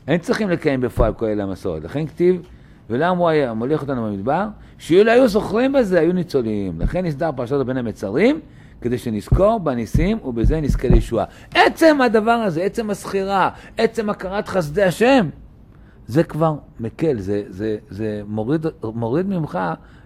[0.08, 1.84] אין צריכים לקיים בפועל כל אלה המסעות.
[1.84, 2.42] לכן כתיב,
[2.90, 4.46] ולמה הוא היה מוליך אותנו במדבר?
[4.78, 6.80] שאילו היו זוכרים בזה, היו ניצולים.
[6.80, 8.40] לכן נסדר פרשת בין המצרים,
[8.80, 11.24] כדי שנזכור בניסים ובזה נזכה לישועה.
[11.54, 15.28] עצם הדבר הזה, עצם הזכירה, עצם הכרת חסדי השם,
[16.06, 19.58] זה כבר מקל, זה, זה, זה מוריד, מוריד ממך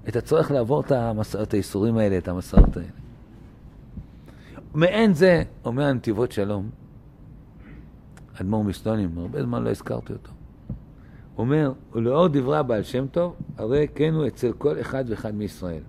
[0.09, 2.89] את הצורך לעבור את, המס, את האיסורים האלה, את המסעות האלה.
[4.75, 6.71] מעין זה, אומר הנתיבות שלום,
[8.41, 10.31] אדמו"ר מסטונים, הרבה זמן לא הזכרתי אותו.
[11.39, 15.83] אומר, ולאור דברי הבעל שם טוב, הרי כן הוא אצל כל אחד ואחד מישראל.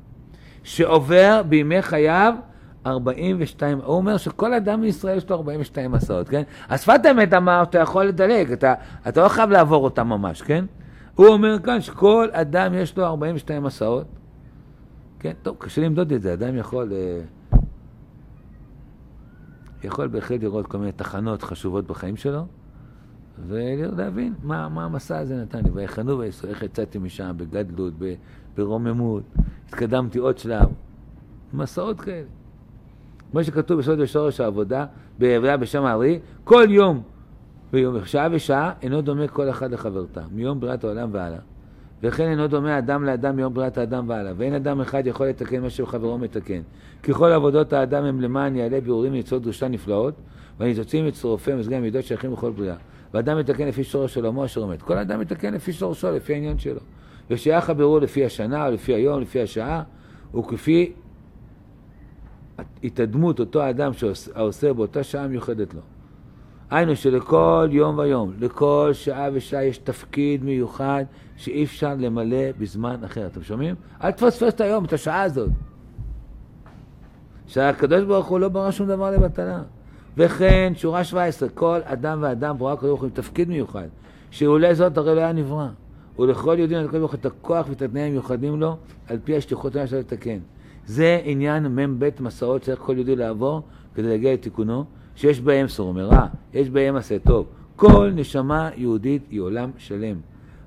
[0.63, 2.34] שעובר בימי חייו
[2.86, 6.43] 42, הוא אומר שכל אדם מישראל יש לו 42 מסעות, כן?
[6.69, 8.73] השפת אמת אמר שאתה יכול לדלג, אתה,
[9.08, 10.65] אתה לא חייב לעבור אותם ממש, כן?
[11.15, 14.08] הוא אומר כאן שכל אדם יש לו 42 מסעות,
[15.19, 15.34] כן?
[15.41, 16.93] טוב, קשה למדוד את זה, אדם יכול...
[16.93, 17.21] אה,
[19.84, 22.45] יכול בהחלט לראות כל מיני תחנות חשובות בחיים שלו,
[23.47, 25.69] ולהבין מה, מה המסע הזה נתן לי.
[25.69, 27.93] ויחנו ויסו, איך יצאתי משם בגדלות,
[28.56, 29.23] ברוממות,
[29.67, 30.69] התקדמתי עוד שלב.
[31.54, 32.28] מסעות כאלה.
[33.32, 34.86] כמו שכתוב בסוד ושורש העבודה,
[35.19, 37.04] בעבודה בשם הארי, כל יום
[37.73, 41.39] ויום, שעה ושעה, אינו דומה כל אחד לחברתה, מיום בריאת העולם והלאה.
[42.03, 44.33] וכן אינו דומה אדם לאדם מיום בריאת האדם והלאה.
[44.38, 46.62] ואין אדם אחד יכול לתקן מה שחברו מתקן.
[47.03, 50.13] ככל עבודות האדם הם למען יעלה ביאורים ליצור דרושה נפלאות,
[50.59, 52.75] והניצוצים יצטרופם וסגי המידות שייכים לכל בריאה.
[53.13, 54.81] ואדם מתקן לפי שורש עולמו אשר עומד.
[54.81, 56.79] כל אדם מתקן לפי שורשו, לפי העניין שלו.
[57.29, 59.83] ושייך הבירור לפי השנה, או לפי היום, לפי השעה,
[60.36, 60.93] וכפי
[62.83, 65.81] התאדמות אותו אדם שעושה באותה שעה מיוחדת לו.
[66.71, 71.04] היינו שלכל יום ויום, לכל שעה ושעה יש תפקיד מיוחד
[71.38, 73.28] שאי אפשר למלא בזמן אחר.
[73.28, 73.76] אתם שומעים?
[74.04, 75.49] אל תפספס את היום, את השעה הזאת.
[77.47, 79.62] שהקדוש ברוך הוא לא ברא שום דבר לבטלה.
[80.17, 83.88] וכן, שורה 17, כל אדם ואדם ברא הקדוש ברוך הוא עם תפקיד מיוחד,
[84.32, 85.67] שאולי זאת הרי לא היה נברא.
[86.19, 90.39] ולכל יהודים לקדוש ברוך את הכוח ואת התנאים המיוחדים לו, על פי השליחות שלו לתקן.
[90.86, 93.62] זה עניין מ"ב מסעות שצריך כל יהודי לעבור
[93.95, 97.47] כדי להגיע לתיקונו, שיש בהם סור מרע, יש בהם עשה טוב.
[97.76, 100.15] כל נשמה יהודית היא עולם שלם.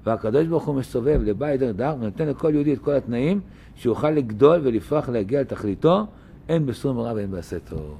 [0.07, 3.41] והקדוש ברוך הוא מסובב לבית דרך ונותן לכל יהודי את כל התנאים
[3.77, 6.07] שיוכל לגדול ולפרח להגיע לתכליתו,
[6.49, 7.97] הן בסור מרע והן בעשה טוב.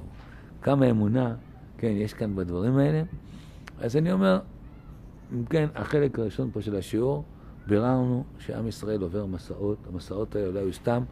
[0.61, 1.33] כמה אמונה,
[1.77, 3.03] כן, יש כאן בדברים האלה.
[3.81, 4.39] אז אני אומר,
[5.33, 7.23] אם כן, החלק הראשון פה של השיעור,
[7.67, 11.03] ביררנו שעם ישראל עובר מסעות, המסעות האלה אולי היו סתם,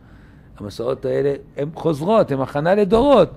[0.57, 3.29] המסעות האלה הן חוזרות, הן הכנה לדורות.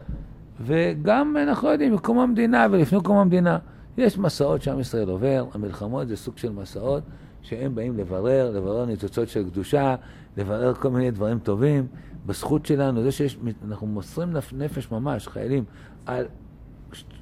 [0.60, 3.58] וגם אנחנו יודעים, מקום המדינה ולפני קום המדינה,
[3.98, 7.02] יש מסעות שעם ישראל עובר, המלחמות זה סוג של מסעות
[7.42, 9.96] שהם באים לברר, לברר ניצוצות של קדושה,
[10.36, 11.86] לברר כל מיני דברים טובים,
[12.26, 15.64] בזכות שלנו, זה שאנחנו מוסרים נפש ממש, חיילים,
[16.06, 16.26] על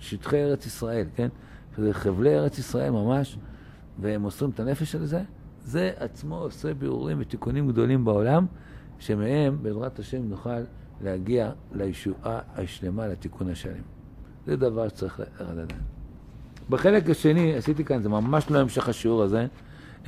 [0.01, 1.29] שטחי ארץ ישראל, כן?
[1.77, 3.38] שזה חבלי ארץ ישראל ממש,
[3.99, 5.22] והם מוסרים את הנפש של זה,
[5.64, 8.46] זה עצמו עושה בירורים ותיקונים גדולים בעולם,
[8.99, 10.51] שמהם, בעזרת השם, נוכל
[11.05, 13.83] להגיע לישועה השלמה, לתיקון השלם.
[14.47, 15.73] זה דבר שצריך לדעת.
[16.71, 19.47] בחלק השני, עשיתי כאן, זה ממש לא המשך השיעור הזה,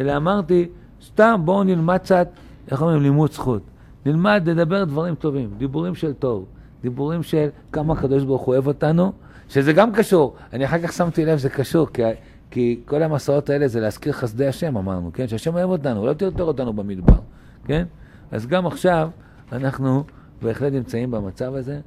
[0.01, 0.69] אלא אמרתי,
[1.07, 2.29] סתם בואו נלמד קצת,
[2.71, 3.63] איך אומרים, לימוד זכות.
[4.07, 6.47] נלמד לדבר דברים טובים, דיבורים של טוב,
[6.83, 9.13] דיבורים של כמה הקדוש ברוך הוא אוהב אותנו,
[9.49, 10.37] שזה גם קשור.
[10.53, 12.03] אני אחר כך שמתי לב שזה קשור, כי,
[12.51, 15.29] כי כל המסעות האלה זה להזכיר חסדי השם, אמרנו, כן?
[15.29, 17.19] שהשם אוהב אותנו, הוא לא טרטר אותנו במדבר,
[17.65, 17.85] כן?
[18.31, 19.11] אז גם עכשיו
[19.53, 20.05] אנחנו
[20.43, 21.81] בהחלט נמצאים במצב הזה.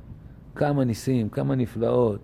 [0.55, 2.19] כמה ניסים, כמה נפלאות,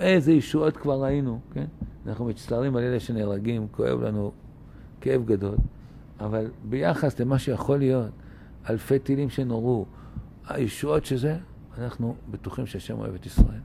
[0.00, 1.66] איזה ישועות כבר ראינו, כן?
[2.06, 4.32] אנחנו מצטערים על אלה שנהרגים, כואב לנו
[5.00, 5.56] כאב גדול,
[6.20, 8.10] אבל ביחס למה שיכול להיות,
[8.70, 9.86] אלפי טילים שנורו,
[10.48, 11.36] הישועות שזה,
[11.78, 13.60] אנחנו בטוחים שהשם אוהב את ישראל.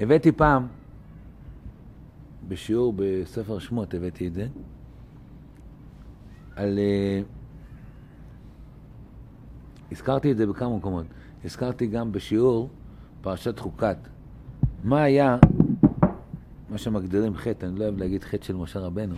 [0.00, 0.66] הבאתי פעם,
[2.48, 4.46] בשיעור בספר שמות הבאתי את זה,
[6.56, 6.78] על...
[6.78, 7.24] Uh,
[9.92, 11.06] הזכרתי את זה בכמה מקומות.
[11.44, 12.68] הזכרתי גם בשיעור
[13.20, 13.96] פרשת חוקת.
[14.84, 15.36] מה היה
[16.70, 19.14] מה שמגדירים חטא, אני לא אוהב להגיד חטא של משה רבנו,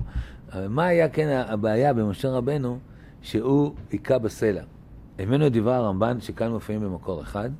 [0.52, 2.78] אבל מה היה כן הבעיה במשה רבנו,
[3.22, 4.62] שהוא היכה בסלע.
[5.18, 7.50] הבאנו את דברי הרמב"ן שכאן מופיעים במקור אחד,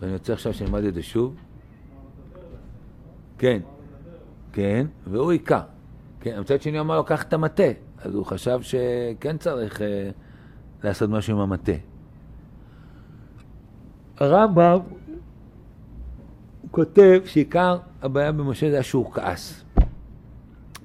[0.00, 1.34] ואני רוצה עכשיו שנלמד את זה שוב.
[3.38, 3.60] כן,
[4.56, 5.62] כן, והוא היכה.
[6.20, 7.62] כן, מצד שני אמר לו, קח את המטה.
[7.98, 10.10] אז הוא חשב שכן צריך אה,
[10.84, 11.72] לעשות משהו עם המטה.
[14.16, 14.78] הרמב"ם
[16.70, 19.64] כותב שעיקר הבעיה במשה זה שהוא כעס.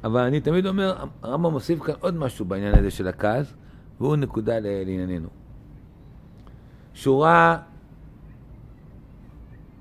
[0.03, 3.53] אבל אני תמיד אומר, הרמב"ם מוסיף כאן עוד משהו בעניין הזה של הכעס,
[3.99, 5.27] והוא נקודה לענייננו.
[6.93, 7.57] שורה,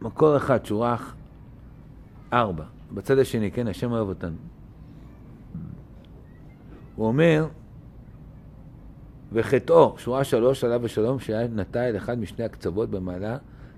[0.03, 0.97] מקור אחד, שורה
[2.33, 2.65] ארבע,
[2.95, 4.37] בצד השני, כן, השם אוהב אותנו.
[6.97, 7.47] הוא אומר,
[9.33, 13.37] וחטאו, שורה שלוש, עליו השלום, שהיה נטע אל אחד משני הקצוות במעלה,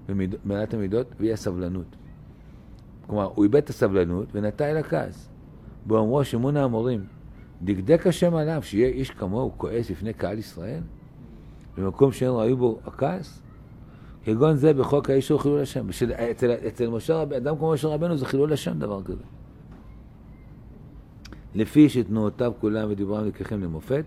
[0.09, 1.97] במעלת המידות, והיא הסבלנות.
[3.07, 5.29] כלומר, הוא איבד את הסבלנות ונטע אל הכעס.
[5.87, 7.05] באומרו שמעון האמורים,
[7.63, 10.83] דקדק השם עליו, שיהיה איש כמוהו כועס לפני קהל ישראל?
[11.79, 13.43] במקום שאין ראוי בו הכעס?
[14.25, 15.87] כגון זה בחוק האיש ההוא חילול השם.
[15.87, 19.23] בשל, אצל, אצל משה רבנו, אדם כמו משה רבנו זה חילול השם דבר כזה.
[21.55, 24.05] לפי שתנועותיו כולם ודבריהם נלקחים למופת,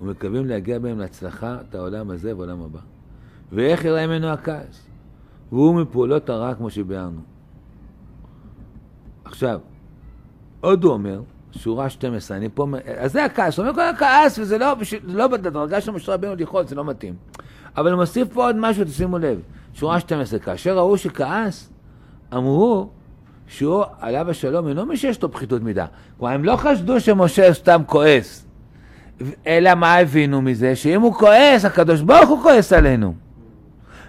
[0.00, 2.80] ומקווים להגיע בהם להצלחת העולם הזה ועולם הבא.
[3.52, 4.86] ואיך יראה ממנו הכעס?
[5.52, 7.20] והוא מפעולות הרע כמו שביארנו.
[9.24, 9.60] עכשיו,
[10.60, 12.66] עוד הוא אומר, שורה 12, אני פה,
[12.98, 16.68] אז זה הכעס, הוא אומר כל הכעס, וזה לא, לא בדרגה של משה רבינו לכעוס,
[16.68, 17.14] זה לא מתאים.
[17.76, 19.40] אבל הוא מוסיף פה עוד משהו, תשימו לב,
[19.74, 21.70] שורה 12, כאשר ראו שכעס,
[22.34, 22.88] אמרו
[23.46, 25.86] שהוא עליו השלום אינו מי שיש לו פחיתות מידה.
[26.18, 28.46] כלומר, הם לא חשדו שמשה סתם כועס,
[29.46, 30.76] אלא מה הבינו מזה?
[30.76, 33.14] שאם הוא כועס, הקדוש ברוך הוא כועס עלינו.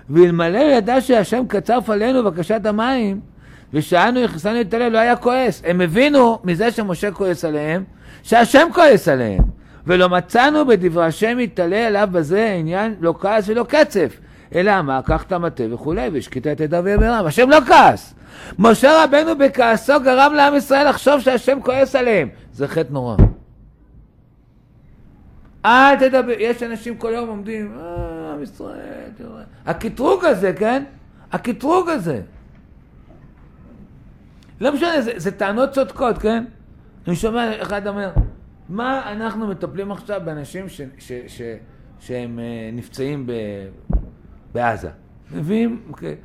[0.09, 3.19] ואלמלא ידע שהשם קצף עלינו בקשת המים,
[3.73, 5.61] ושאנו יכנסנו להתעלל, לא היה כועס.
[5.65, 7.83] הם הבינו מזה שמשה כועס עליהם,
[8.23, 9.58] שהשם כועס עליהם.
[9.89, 14.19] ולא מצאנו בדברי השם יתעלה עליו בזה עניין לא כעס ולא קצף.
[14.55, 17.25] אלא מה, קח את המטה וכולי, והשקית את ידיו ויאמרם.
[17.25, 18.13] השם לא כעס.
[18.59, 22.29] משה רבנו בכעסו גרם לעם ישראל לחשוב שהשם כועס עליהם.
[22.53, 23.15] זה חטא נורא.
[25.65, 29.43] אל תדבר, יש אנשים כל יום עומדים, אה, עם ישראל, תראה.
[29.65, 30.83] הקטרוג הזה, כן?
[31.31, 32.21] הקטרוג הזה.
[34.61, 36.43] לא משנה, זה, זה טענות צודקות, כן?
[37.07, 38.09] אני שומע אחד אומר,
[38.69, 41.41] מה אנחנו מטפלים עכשיו באנשים ש, ש, ש,
[41.99, 43.31] שהם אה, נפצעים ב,
[44.53, 44.89] בעזה?
[45.31, 46.15] מביאים, אוקיי,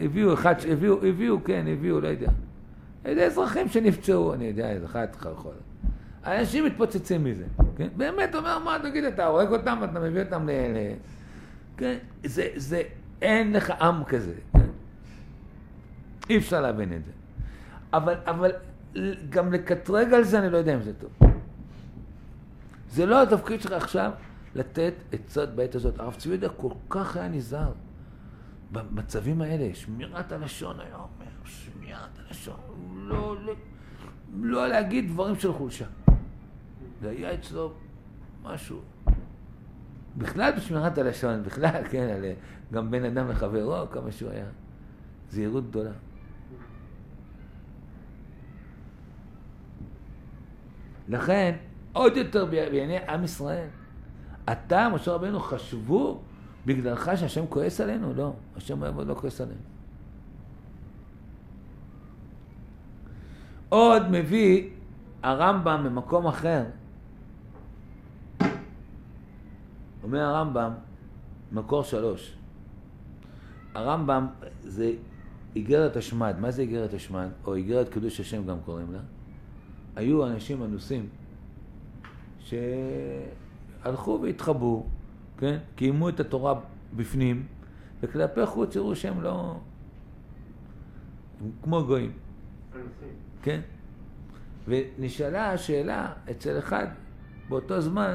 [0.00, 2.30] הביאו אחד, הביאו, הביאו, כן, הביאו, לא יודע.
[3.04, 5.52] איזה אזרחים שנפצעו, אני יודע, איזה אחד חלחול.
[6.26, 7.44] אנשים מתפוצצים מזה,
[7.76, 7.88] כן?
[7.96, 10.50] באמת, אומר, מה, תגיד, אתה הורג אותם, אתה מביא אותם ל...
[10.50, 10.92] ל...
[11.76, 11.96] כן?
[12.24, 12.82] זה, זה,
[13.22, 14.60] אין לך עם כזה, כן?
[16.30, 17.10] אי אפשר להבין את זה.
[17.92, 18.52] אבל, אבל
[19.30, 21.27] גם לקטרג על זה, אני לא יודע אם זה טוב.
[22.90, 24.12] זה לא התפקיד שלך עכשיו
[24.54, 25.98] לתת עצות בעת הזאת.
[25.98, 27.72] הרב צבי יהודה כל כך היה נזהר
[28.72, 29.74] במצבים האלה.
[29.74, 32.56] שמירת הלשון היה אומר, שמירת הלשון,
[32.94, 33.54] לא, לא,
[34.40, 35.86] לא להגיד דברים של חולשה.
[37.00, 37.72] זה היה אצלו
[38.42, 38.80] משהו.
[40.16, 42.24] בכלל בשמירת הלשון, בכלל, כן, על,
[42.72, 44.46] גם בין אדם לחברו, כמה שהוא היה.
[45.30, 45.90] זהירות גדולה.
[51.08, 51.56] לכן,
[51.92, 53.66] עוד יותר בעיני עם ישראל,
[54.52, 56.20] אתה, משה רבנו, חשבו
[56.66, 58.14] בגללך שהשם כועס עלינו?
[58.14, 59.60] לא, השם אוהב לא כועס עלינו.
[63.68, 64.70] עוד מביא
[65.22, 66.64] הרמב"ם במקום אחר,
[70.02, 70.72] אומר הרמב"ם,
[71.52, 72.36] מקור שלוש.
[73.74, 74.26] הרמב"ם
[74.62, 74.92] זה
[75.56, 76.34] איגרת השמד.
[76.38, 77.28] מה זה איגרת השמד?
[77.44, 78.98] או איגרת קידוש השם גם קוראים לה.
[79.96, 81.08] היו אנשים אנוסים
[83.82, 84.86] שהלכו והתחבאו,
[85.38, 85.58] כן?
[85.76, 86.54] קיימו את התורה
[86.96, 87.46] בפנים,
[88.02, 89.56] וכלפי חוץ הראו שהם לא...
[91.40, 92.12] הם כמו גויים.
[93.42, 93.60] כן?
[94.68, 96.86] ונשאלה השאלה אצל אחד
[97.48, 98.14] באותו זמן,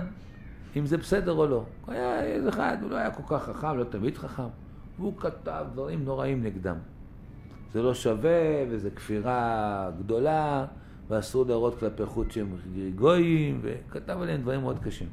[0.76, 1.66] אם זה בסדר או לא.
[1.88, 4.48] היה איזה אחד, הוא לא היה כל כך חכם, לא תמיד חכם,
[5.00, 6.76] והוא כתב דברים נוראים נגדם.
[7.74, 10.66] זה לא שווה, וזה כפירה גדולה,
[11.14, 12.48] ואסור להראות כלפי חוץ שהם
[12.96, 15.08] גויים, וכתב עליהם דברים מאוד קשים.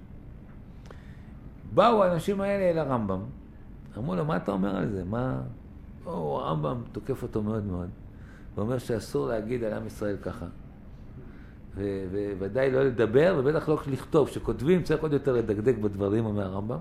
[1.74, 3.20] באו האנשים האלה אל הרמב"ם,
[3.98, 5.04] אמרו לו, מה אתה אומר על זה?
[5.04, 5.40] מה...
[6.06, 7.88] או, הרמב"ם תוקף אותו מאוד מאוד,
[8.56, 10.46] ואומר שאסור להגיד על עם ישראל ככה.
[12.38, 14.28] וודאי לא לדבר, ובטח לא לכתוב.
[14.28, 16.78] כשכותבים צריך עוד יותר לדקדק בדברים, אומר הרמב"ם.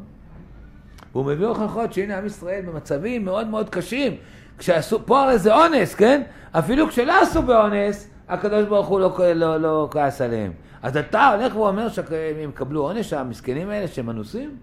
[1.11, 4.13] והוא מביא הוכחות שהנה עם ישראל במצבים מאוד מאוד קשים.
[4.57, 6.21] כשעשו, פה הרי זה אונס, כן?
[6.51, 10.51] אפילו כשלא עשו באונס, הקדוש ברוך הוא לא, לא, לא כעס עליהם.
[10.81, 14.57] אז אתה הולך ואומר שהם יקבלו עונש, המסכנים האלה שהם אנוסים?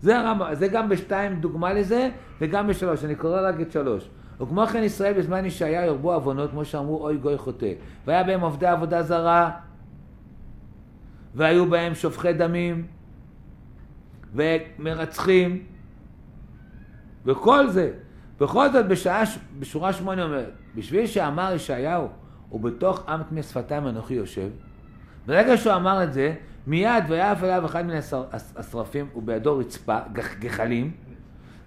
[0.00, 3.04] זה הרמב"ם, זה גם בשתיים דוגמה לזה, וגם בשלוש.
[3.04, 4.08] אני קורא רק את שלוש.
[4.40, 7.72] וכמו כן ישראל בזמן ישעיה ירבו עוונות, כמו שאמרו אוי גוי חוטא.
[8.06, 9.50] והיה בהם עובדי עבודה זרה,
[11.34, 12.86] והיו בהם שופכי דמים,
[14.34, 15.62] ומרצחים,
[17.24, 17.92] וכל זה.
[18.40, 19.22] בכל זאת בשעה,
[19.58, 22.08] בשורה שמונה אומרת, בשביל שאמר ישעיהו,
[22.52, 24.48] ובתוך עם טמא שפתיים אנוכי יושב,
[25.26, 26.34] ברגע שהוא אמר את זה,
[26.66, 27.98] מיד ויעף אליו אחד מן
[28.56, 29.98] השרפים, ובידו רצפה,
[30.40, 30.90] גחלים,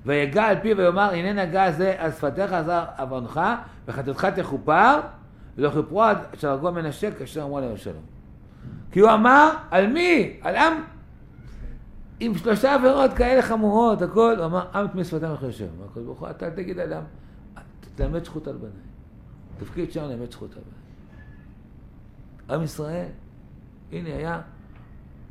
[0.05, 3.41] ויגע על פיו ויאמר, הנה נגע זה על שפתיך עזר עוונך,
[3.87, 4.99] וחטאתך תכופר,
[5.57, 8.03] ולא כיפרו עד שהרגו מנשה כאשר אמרו עליהם שלום.
[8.91, 10.39] כי הוא אמר, על מי?
[10.41, 10.73] על עם
[12.19, 15.65] עם שלושה עבירות כאלה חמורות, הכל, הוא אמר, עם תמי שפתיים אחרי השם.
[15.89, 17.03] הקדוש ברוך הוא, אתה תגיד על עם,
[17.95, 18.88] תלמד זכות על בניי.
[19.59, 20.79] תפקיד שם ללמד זכות בניי.
[22.49, 23.07] עם ישראל,
[23.91, 24.41] הנה היה,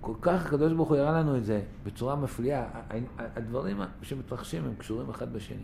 [0.00, 2.64] כל כך הקדוש ברוך הוא הראה לנו את זה בצורה מפליאה.
[3.18, 5.56] הדברים שמתרחשים הם קשורים אחד בשני.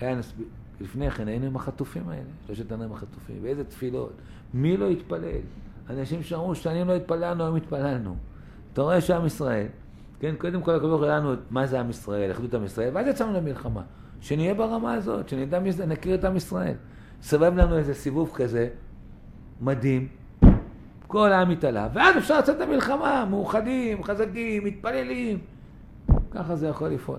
[0.00, 0.46] היה נסביר,
[0.80, 4.12] לפני כן היינו עם החטופים האלה, שלושת הנרים החטופים, ואיזה תפילות.
[4.54, 5.40] מי לא התפלל?
[5.90, 8.16] אנשים שאמרו, שנים לא התפללנו, היום התפללנו.
[8.72, 9.66] אתה רואה שעם ישראל,
[10.20, 13.32] כן, קודם כל הקדוש הוא לנו מה זה עם ישראל, אחדות עם ישראל, ואז יצאנו
[13.32, 13.82] למלחמה.
[14.20, 16.74] שנהיה ברמה הזאת, שנדע מי זה, נכיר את עם ישראל.
[17.22, 18.68] סבב לנו איזה סיבוב כזה,
[19.60, 20.08] מדהים,
[21.06, 25.38] כל העם התעלה, ואז אפשר לצאת למלחמה, מאוחדים, חזקים, מתפללים.
[26.30, 27.18] ככה זה יכול לפעול.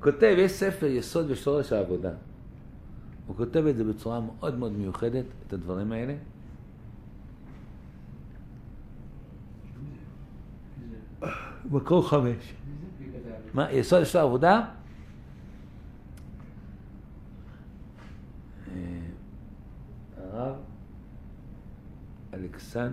[0.00, 2.10] כותב, יש ספר יסוד ושורש העבודה.
[3.26, 6.14] הוא כותב את זה בצורה מאוד מאוד מיוחדת, את הדברים האלה.
[11.70, 12.59] מקור חמש.
[13.54, 14.64] מה, יסוד של העבודה?
[18.68, 19.00] אה,
[20.16, 20.56] הרב
[22.34, 22.92] אלכסן,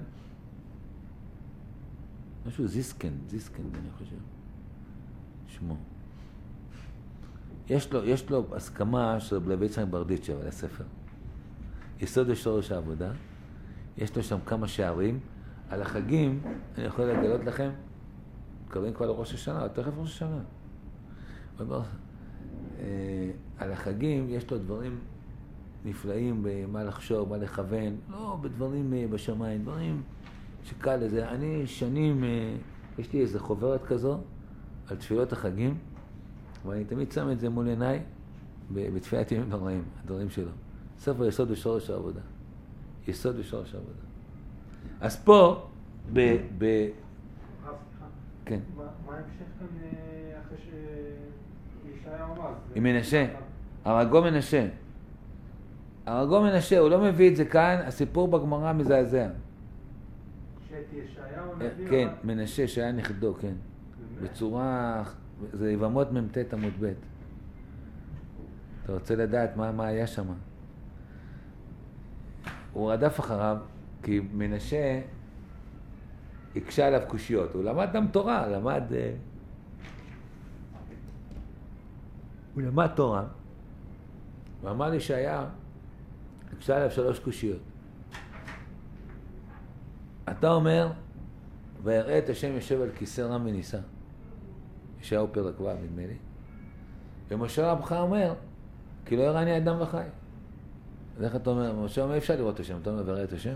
[2.47, 4.15] משהו זיסקן, זיסקן אני חושב,
[5.47, 5.77] שמו.
[7.69, 10.83] יש לו, יש לו הסכמה של רב יצחק ברדיצ'ב על הספר.
[11.99, 13.11] יסוד ושורש העבודה.
[13.97, 15.19] יש לו שם כמה שערים.
[15.69, 16.41] על החגים,
[16.77, 17.69] אני יכול לגלות לכם,
[18.67, 20.39] מתקרבים כבר לראש השנה, תכף ראש השנה.
[21.59, 21.81] אומר,
[22.79, 24.99] אה, על החגים יש לו דברים
[25.85, 30.01] נפלאים במה לחשוב, מה לכוון, לא בדברים אה, בשמיים, דברים
[30.63, 31.29] שקל לזה.
[31.29, 32.55] אני שנים, אה,
[32.99, 34.19] יש לי איזה חוברת כזו
[34.87, 35.77] על תפילות החגים.
[36.65, 37.99] ואני תמיד שם את זה מול עיניי
[38.71, 40.51] בתפילת ימים נוראים, הדברים שלו.
[40.99, 42.21] ספר יסוד ושורש העבודה.
[43.07, 43.99] יסוד ושורש העבודה.
[45.01, 45.67] אז פה,
[46.13, 46.37] ב...
[46.57, 46.87] ב...
[48.47, 48.59] כן.
[48.75, 48.83] מה
[49.13, 52.53] ההמשך כאן אה, אחרי שישעיהו אמר?
[52.75, 53.27] עם מנשה.
[53.85, 54.67] הרגו מנשה.
[56.05, 59.27] הרגו מנשה, הוא לא מביא את זה כאן, הסיפור בגמרא מזעזע.
[61.89, 63.53] כן, מנשה שהיה נכדו, כן.
[64.23, 65.03] בצורה
[65.53, 66.93] זה יבמות מ"ט עמוד ב'.
[68.83, 70.25] אתה רוצה לדעת מה, מה היה שם.
[72.73, 73.57] הוא רדף אחריו,
[74.03, 75.01] כי מנשה
[76.57, 77.53] הקשה עליו קושיות.
[77.53, 78.83] הוא למד גם תורה, למד...
[78.93, 79.11] אה,
[82.53, 83.23] הוא למד תורה,
[84.61, 85.45] ואמר לי שהיה,
[86.53, 87.59] הקשה עליו שלוש קושיות.
[90.29, 90.91] אתה אומר,
[91.83, 93.79] ויראה את השם יושב על כיסא רם ונישא.
[95.01, 96.17] ישעיהו פרק ו' נדמה לי.
[97.29, 98.33] ומשה רבך אומר,
[99.05, 100.03] כי לא יראני אדם וחי.
[101.17, 101.73] אז איך אתה אומר?
[101.73, 103.55] משה אומר, אפשר לראות את השם, אתה אומר, וראה את השם?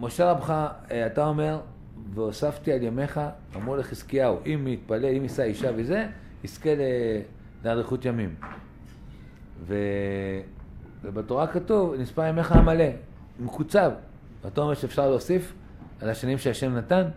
[0.00, 0.50] משה רבך,
[0.90, 1.60] אה, אתה אומר,
[2.14, 3.20] והוספתי על ימיך,
[3.56, 6.06] אמרו לחזקיהו, אם יתפלל, אם יישא אישה וזה,
[6.44, 6.70] יזכה
[7.64, 8.34] לאריכות ימים.
[9.66, 9.74] ו...
[11.02, 12.84] ובתורה כתוב, נספר ימיך המלא,
[13.40, 13.92] מקוצב.
[14.44, 15.52] ואתה אומר שאפשר להוסיף
[16.00, 17.08] על השנים שהשם נתן?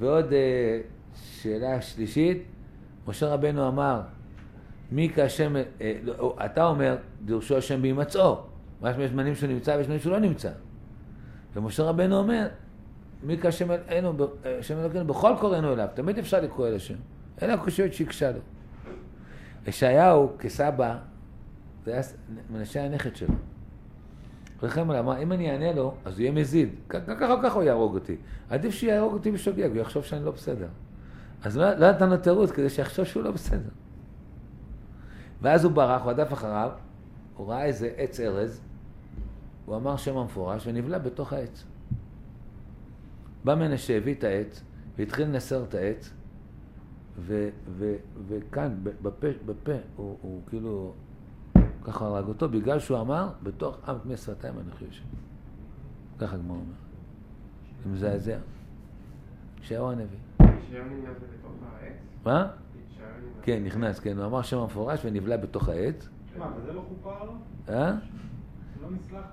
[0.00, 0.80] ועוד אה,
[1.14, 2.42] שאלה שלישית,
[3.08, 4.00] משה רבנו אמר,
[4.92, 8.36] מי כהשם, אה, לא, אתה אומר, דרשו השם בהימצאו.
[8.80, 10.50] מה שיש זמנים שהוא נמצא ויש זמנים שהוא לא נמצא.
[11.56, 12.48] ומשה רבנו אומר,
[13.22, 16.94] מי כהשם אלוהינו, אה, השם אלוהינו, בכל קוראינו אליו, תמיד אפשר לקרוא אל השם.
[17.42, 18.40] אלה הקושיות שהקשה לו.
[19.66, 20.96] ישעיהו כסבא,
[21.84, 22.02] זה היה
[22.50, 23.34] מנשה הנכד שלו.
[24.62, 26.68] רחם עליו, אמר, אם אני אענה לו, אז הוא יהיה מזיד.
[26.88, 28.16] ככה או ככה הוא יהרוג אותי.
[28.50, 30.68] עדיף שיהרוג אותי בשוגג, הוא יחשוב שאני לא בסדר.
[31.42, 33.68] אז לא, לא נתן לו תירוץ כדי שיחשוב שהוא לא בסדר.
[35.42, 36.70] ואז הוא ברח, הוא הדף אחריו,
[37.36, 38.60] הוא ראה איזה עץ ארז,
[39.66, 41.64] הוא אמר שם המפורש ונבלע בתוך העץ.
[43.44, 44.62] בא מנשה, הביא את העץ,
[44.98, 46.12] והתחיל לנסר את העץ,
[47.18, 47.94] ו, ו,
[48.26, 50.92] וכאן, בפה, בפה הוא, הוא כאילו
[51.84, 55.04] ככה הרג אותו, בגלל שהוא אמר, בתוך עם תמי שפתיים אנוכי יושב.
[56.18, 56.74] ככה הגמרא אומר.
[57.82, 58.38] זה מזעזע.
[59.62, 60.18] ישעיהו הנביא.
[62.24, 62.48] מה?
[63.42, 66.08] כן, נכנס, כן, הוא אמר שם המפורש ונבלע בתוך העץ.
[66.38, 67.32] מה, וזה לא חופר לו?
[67.68, 67.92] אה?
[68.84, 69.24] לא נסלח?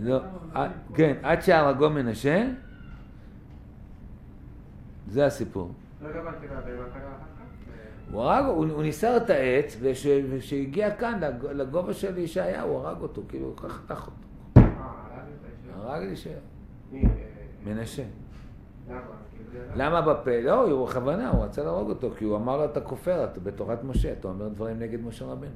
[0.00, 0.20] לא,
[0.56, 2.46] אה, כן, עד שהרגו מנשה,
[5.08, 5.72] זה הסיפור.
[6.02, 6.08] לא
[8.10, 13.22] הוא הרג, הוא, הוא ניסר את העץ, וכשהגיע כאן לגובה של ישעיה, הוא הרג אותו,
[13.28, 14.60] כאילו, הוא חתך אותו.
[15.74, 16.38] הרג את ישעיה.
[17.66, 18.04] מנשה.
[19.76, 20.40] למה בפה?
[20.40, 23.84] לא, הוא בכוונה, הוא רצה להרוג אותו, כי הוא אמר לו, אתה כופר, אתה בתורת
[23.84, 25.50] משה, אתה אומר דברים נגד משה רבנו.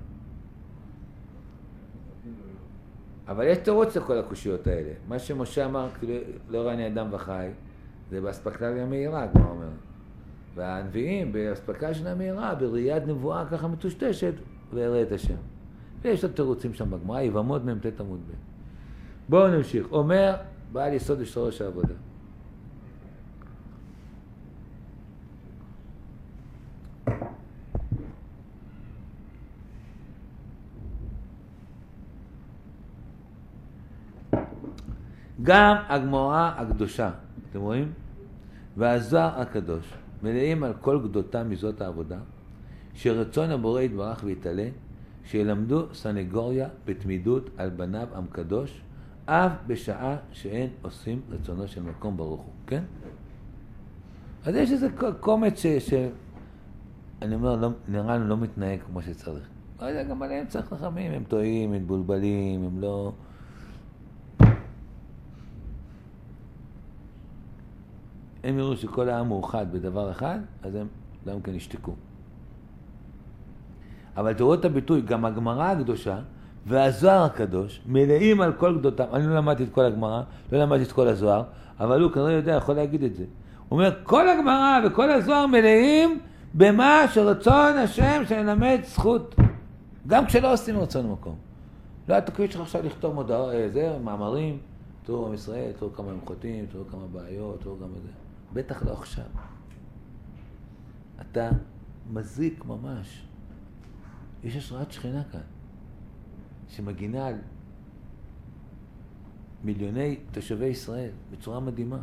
[3.31, 4.91] אבל יש תירוץ לכל הקושיות האלה.
[5.09, 6.15] מה שמשה אמר, כאילו,
[6.49, 7.49] לא ראני אדם וחי,
[8.11, 9.69] זה באספקלריה מהירה, כמו אומר.
[10.55, 14.35] והנביאים, באספקה שלה מהירה, בראיית נבואה ככה מטושטשת,
[14.73, 15.35] ויראה את השם.
[16.03, 18.33] ויש עוד תירוצים שם בגמרא, יבמות מ"ט עמוד ב'.
[19.29, 19.93] בואו נמשיך.
[19.93, 20.35] אומר
[20.73, 21.95] בעל יסוד ושורש העבודה.
[35.43, 37.11] גם הגמרא הקדושה,
[37.51, 37.93] אתם רואים?
[38.77, 42.19] והזוהר הקדוש מלאים על כל גדותם מזאת העבודה,
[42.95, 44.69] שרצון הבורא יתברך ויתעלה,
[45.25, 48.83] שילמדו סנגוריה בתמידות על בניו עם קדוש,
[49.27, 52.83] אף בשעה שאין עושים רצונו של מקום ברוך הוא, כן?
[54.45, 54.89] אז יש איזה
[55.21, 55.67] קומץ ש...
[55.67, 55.95] ש...
[57.23, 59.49] אני אומר, לא, נראה לי לא מתנהג כמו שצריך.
[59.81, 63.13] לא יודע, גם עליהם צריך חכמים, הם טועים, הם מבולבלים, הם לא...
[68.45, 70.87] הם יראו שכל העם מאוחד בדבר אחד, אז הם
[71.27, 71.93] גם כן ישתקו.
[74.17, 76.19] אבל תראו את הביטוי, גם הגמרא הקדושה
[76.67, 79.05] והזוהר הקדוש מלאים על כל גדותם.
[79.13, 80.23] אני לא למדתי את כל הגמרא,
[80.53, 81.43] לא למדתי את כל הזוהר,
[81.81, 83.25] אבל הוא כנראה יודע, יכול להגיד את זה.
[83.69, 86.21] הוא אומר, כל הגמרא וכל הזוהר מלאים
[86.55, 89.35] במה שרצון השם שנלמד זכות.
[90.07, 91.35] גם כשלא עושים רצון במקום.
[92.09, 94.59] לא התקווית שלך עכשיו לכתוב מודעות, אה, זה, מאמרים,
[95.05, 98.09] תראו עם ישראל, תראו כמה הם חוטאים, תראו כמה בעיות, תראו כמה זה.
[98.53, 99.25] בטח לא עכשיו.
[101.21, 101.51] אתה
[102.13, 103.27] מזיק ממש.
[104.45, 105.41] יש השראת שכינה כאן,
[106.69, 107.35] שמגינה על
[109.65, 112.01] מיליוני תושבי ישראל בצורה מדהימה.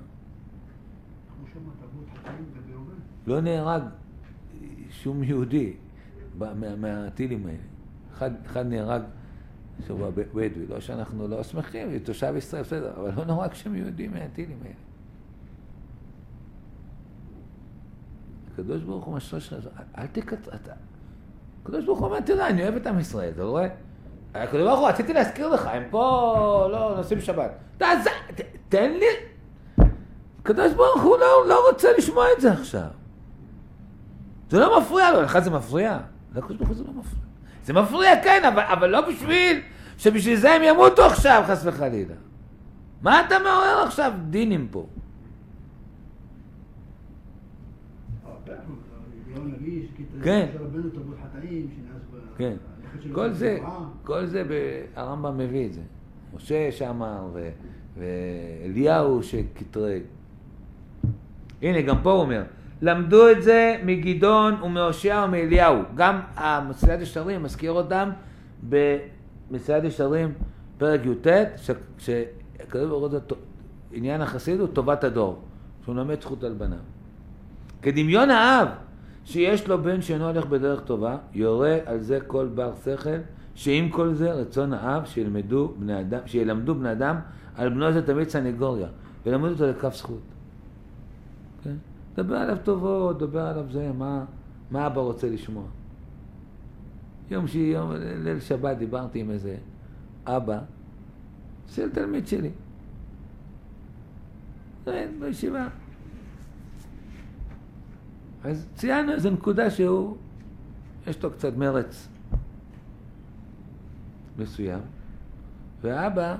[3.27, 3.81] לא נהרג
[4.89, 5.73] שום יהודי
[6.77, 7.57] מהטילים האלה.
[8.13, 9.01] אחד, אחד נהרג
[9.87, 14.57] שבוע בדואי, לא שאנחנו לא שמחים, תושב ישראל, בסדר, אבל לא נהרג שם יהודי מהטילים
[14.61, 14.86] האלה.
[18.59, 19.63] הקדוש ברוך הוא משרה שלך,
[19.97, 20.71] אל תקצר, אתה...
[21.63, 23.67] הקדוש ברוך הוא אומר, תראה, אני אוהב את עם ישראל, אתה רואה?
[24.35, 27.51] הקדוש ברוך הוא, רציתי להזכיר לך, הם פה לא נוסעים שבת.
[28.69, 29.05] תן לי...
[30.41, 32.87] הקדוש ברוך הוא לא, לא רוצה לשמוע את זה עכשיו.
[34.49, 35.99] זה לא מפריע לו, לך זה מפריע?
[36.35, 37.23] לקדוש ברוך הוא זה לא מפריע.
[37.65, 39.61] זה מפריע, כן, אבל, אבל לא בשביל
[39.97, 42.15] שבשביל זה הם ימותו עכשיו, חס וחלילה.
[43.01, 44.85] מה אתה מעורר עכשיו דינים פה?
[50.23, 50.47] כן.
[52.37, 52.55] כן.
[53.13, 53.57] כל זה,
[54.03, 54.43] כל זה,
[54.95, 55.81] הרמב"ם מביא את זה.
[56.35, 57.27] משה שאמר,
[57.97, 60.01] ואליהו שקטרג.
[61.61, 62.43] הנה, גם פה הוא אומר,
[62.81, 65.81] למדו את זה מגדעון ומהושע ומאליהו.
[65.95, 68.09] גם המסילת ישרים מזכיר אותם
[68.69, 70.33] במסילת ישרים,
[70.77, 71.27] פרק י"ט,
[71.97, 73.09] שכתוב ברור
[73.91, 75.41] עניין החסיד הוא טובת הדור,
[75.83, 76.77] שהוא לומד זכות על בניו.
[77.81, 78.67] כדמיון האב
[79.27, 83.09] שיש לו בן שאינו הולך בדרך טובה, יורה על זה כל בר שכל,
[83.55, 87.19] שעם כל זה רצון האב שילמדו בני אדם, שילמדו בני אדם
[87.55, 88.87] על בנו זה תמיד סנגוריה,
[89.25, 90.21] וילמדו אותו לכף זכות.
[91.63, 91.75] כן?
[92.15, 94.25] דבר עליו טובות, דבר עליו זה, מה,
[94.71, 95.65] מה אבא רוצה לשמוע.
[97.31, 97.91] יום שהיא, יום,
[98.23, 99.57] ליל שבת דיברתי עם איזה
[100.25, 100.59] אבא
[101.67, 102.49] של תלמיד שלי.
[105.19, 105.67] בישיבה.
[108.43, 110.15] אז ציינו איזו נקודה שהוא,
[111.07, 112.07] יש לו קצת מרץ
[114.37, 114.79] מסוים,
[115.81, 116.35] ואבא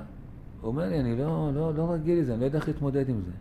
[0.64, 3.32] אומר לי, אני לא, לא, לא רגיל לזה, אני לא יודע איך להתמודד עם זה.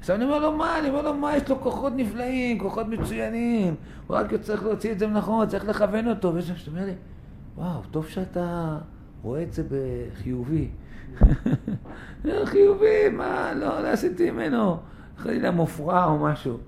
[0.00, 0.78] עכשיו אני אומר לו, מה?
[0.78, 1.36] אני אומר לו, מה?
[1.36, 3.74] יש לו כוחות נפלאים, כוחות מצוינים,
[4.06, 6.34] הוא רק צריך להוציא את זה נכון, צריך לכוון אותו.
[6.34, 6.94] ויש שאתה אומר לי,
[7.56, 8.78] וואו, טוב שאתה
[9.22, 10.68] רואה את זה בחיובי.
[12.44, 13.54] חיובי, מה?
[13.54, 14.76] לא, לא עשיתי ממנו
[15.16, 16.58] חלילה מופרע או משהו.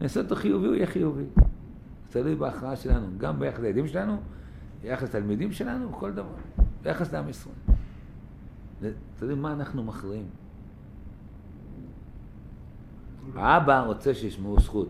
[0.00, 1.24] נעשה אותו חיובי, הוא יהיה חיובי.
[2.10, 4.16] זה תלוי בהכרעה שלנו, גם ביחס לילדים שלנו,
[4.82, 6.34] ביחס לתלמידים שלנו, בכל דבר,
[6.82, 7.54] ביחס לעם ישראל.
[8.80, 10.26] זה תלוי מה אנחנו מכריעים.
[13.36, 14.88] האבא רוצה שישמעו זכות.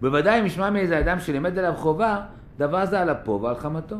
[0.00, 2.20] בוודאי אם ישמע מאיזה אדם שלימד עליו חובה,
[2.58, 3.96] דבר זה על אפו ועל חמתו.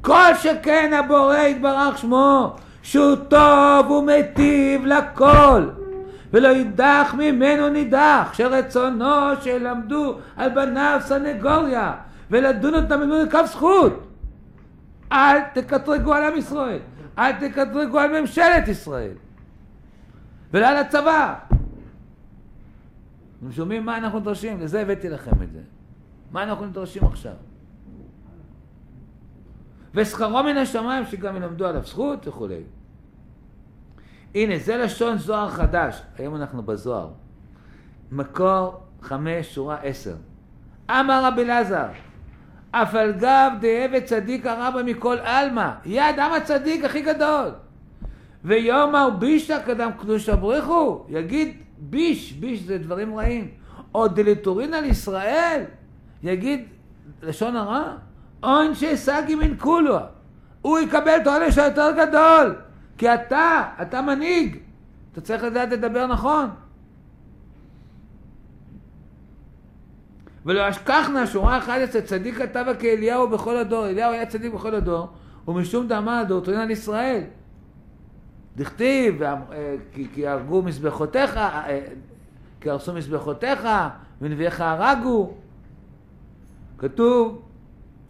[0.00, 5.81] כל שכן הבורא יתברך שמו, שהוא טוב ומיטיב לכל.
[6.32, 11.94] ולא יידח ממנו נידח, שרצונו שלמדו על בניו סנגוריה,
[12.30, 14.08] ולדון אותם במילוי כף זכות.
[15.12, 16.78] אל תקטרגו על עם ישראל,
[17.18, 19.14] אל תקטרגו על ממשלת ישראל,
[20.52, 21.34] ולא על הצבא.
[23.38, 24.60] אתם שומעים מה אנחנו נדרשים?
[24.60, 25.60] לזה הבאתי לכם את זה.
[26.32, 27.32] מה אנחנו נדרשים עכשיו?
[29.94, 32.62] ושכרו מן השמיים שגם ילמדו עליו זכות וכולי.
[34.34, 36.02] הנה, זה לשון זוהר חדש.
[36.18, 37.08] היום אנחנו בזוהר.
[38.12, 40.14] מקור חמש, שורה עשר.
[40.90, 41.86] אמר רבי אלעזר,
[42.70, 45.70] אף על גב דעבד צדיק הרבה מכל עלמא.
[45.84, 47.50] יהיה האדם הצדיק הכי גדול.
[48.44, 51.04] ויאמר בישא קדם קדושה בריחו.
[51.08, 53.50] יגיד ביש, ביש זה דברים רעים.
[53.94, 55.62] או דלתורין על ישראל.
[56.22, 56.64] יגיד
[57.22, 57.96] לשון הרע.
[58.40, 59.98] עונשי סגי מן כולו.
[60.62, 62.54] הוא יקבל את העונש היותר גדול.
[62.98, 64.56] כי אתה, אתה מנהיג.
[65.12, 66.48] אתה צריך לדעת לדבר נכון.
[70.46, 75.08] ולא אשכחנה שורה 11 צדיק כתבה כאליהו בכל הדור, אליהו היה צדיק בכל הדור,
[75.48, 77.22] ומשום דאמר דורטרין על ישראל.
[78.56, 79.38] דכתיב, אה,
[79.92, 81.80] כי, כי הרגו מזבחותיך, אה,
[82.60, 83.68] כי הרסו מזבחותיך,
[84.20, 85.34] ונביאיך הרגו.
[86.78, 87.42] כתוב,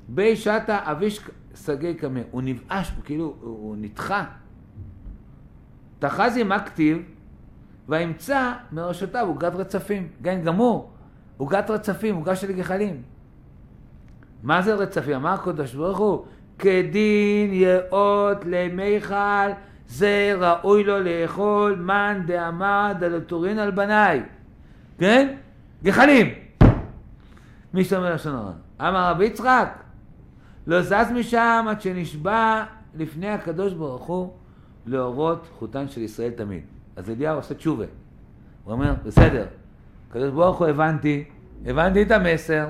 [0.09, 1.21] בי שתה אביש
[1.55, 4.25] סגי קמא, הוא נבאש, כאילו, הוא נדחה.
[6.03, 6.99] תחזי מה כתיב?
[7.89, 10.91] וימצא מראשותיו עוגת רצפים, כן גמור,
[11.37, 13.03] עוגת רצפים, עוגה של גחלים.
[14.43, 15.15] מה זה רצפים?
[15.15, 16.25] אמר הקדוש ברוך הוא,
[16.59, 19.51] כדין יאות למיכל,
[19.87, 24.23] זה ראוי לו לאכול מן דאמר דלתורין על בניי.
[24.99, 25.35] כן?
[25.85, 26.27] גחלים.
[27.75, 28.53] מי שאומר לשון הרע.
[28.81, 29.69] אמר רבי יצחק,
[30.67, 34.33] לא זז משם עד שנשבע לפני הקדוש ברוך הוא
[34.87, 36.63] להורות חותן של ישראל תמיד.
[36.97, 37.85] אז אליהו עושה תשובה.
[38.65, 39.47] הוא אומר, בסדר,
[40.11, 41.25] הקדוש ברוך הוא הבנתי,
[41.67, 42.67] הבנתי את המסר,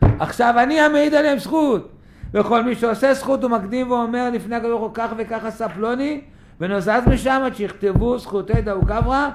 [0.00, 1.88] עכשיו אני המעיד עליהם זכות.
[2.34, 6.20] וכל מי שעושה זכות הוא מקדים ואומר לפני הקדוש ברוך הוא כך וכך עשה פלוני,
[6.60, 9.28] ונוזז משם עד שיכתבו זכותי דאו גברא,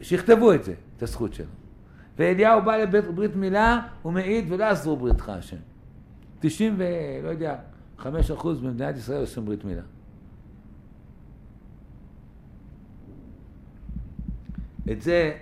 [0.00, 1.46] שיכתבו את זה, את הזכות שלו.
[2.18, 5.56] ואליהו בא לבית ברית מילה, הוא מעיד ולא עזרו בריתך השם.
[6.40, 7.56] 90 ולא יודע,
[7.98, 9.82] 5 אחוז במדינת ישראל עושים ברית מילה.
[14.92, 15.36] את זה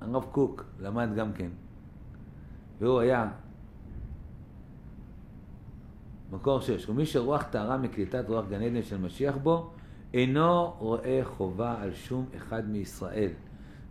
[0.00, 1.48] הרב קוק למד גם כן.
[2.80, 3.28] והוא היה
[6.32, 9.70] מקור שש, ומי שרוח טהרה מקליטת רוח גן עדן של משיח בו,
[10.14, 13.30] אינו רואה חובה על שום אחד מישראל.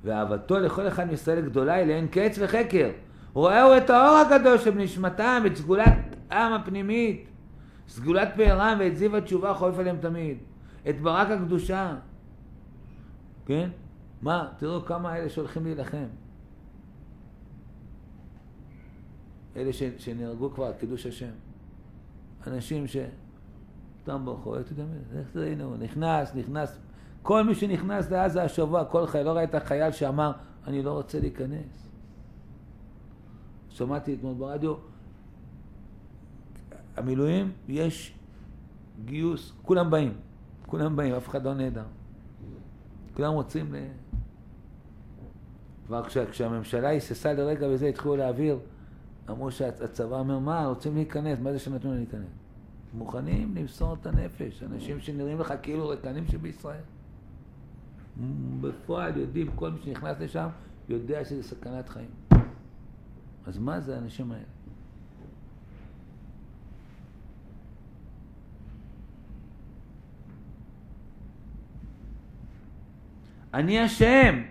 [0.04, 2.89] ואהבתו לכל אחד מישראל גדולה היא לאין קץ וחקר.
[3.34, 7.28] רואה את האור הגדול שבנשמתם, את סגולת עם הפנימית,
[7.88, 10.38] סגולת פארם ואת זיו התשובה חולף עליהם תמיד.
[10.89, 11.95] את ברק הקדושה.
[13.45, 13.70] כן?
[14.22, 16.07] מה, תראו כמה אלה שהולכים להילחם.
[19.55, 21.32] אלה ש, שנהרגו כבר, קידוש השם.
[22.47, 22.97] אנשים ש...
[24.07, 24.84] סתם ברחוב, אתה יודע,
[25.20, 26.80] איך זה, הנה הוא נכנס, נכנס.
[27.22, 30.32] כל מי שנכנס לעזה השבוע, כל חייל, לא ראית חייל שאמר,
[30.68, 31.89] אני לא רוצה להיכנס.
[33.70, 34.76] שמעתי אתמול ברדיו,
[36.97, 38.13] המילואים, יש
[39.05, 40.13] גיוס, כולם באים,
[40.65, 41.86] כולם באים, אף אחד לא נהדר.
[43.13, 43.78] כולם רוצים ל...
[45.88, 48.60] כבר כש, כשהממשלה היססה לרגע וזה, התחילו להעביר,
[49.30, 52.30] אמרו שהצבא אומר, מה, רוצים להיכנס, מה זה שנתנו להם להיכנס?
[52.94, 56.82] מוכנים למסור את הנפש, אנשים שנראים לך כאילו רקנים שבישראל.
[58.62, 60.48] בפועל יודעים, כל מי שנכנס לשם
[60.90, 62.10] יודע שזה סכנת חיים.
[63.48, 64.44] אז מה זה האנשים האלה?
[73.54, 74.42] אני השם,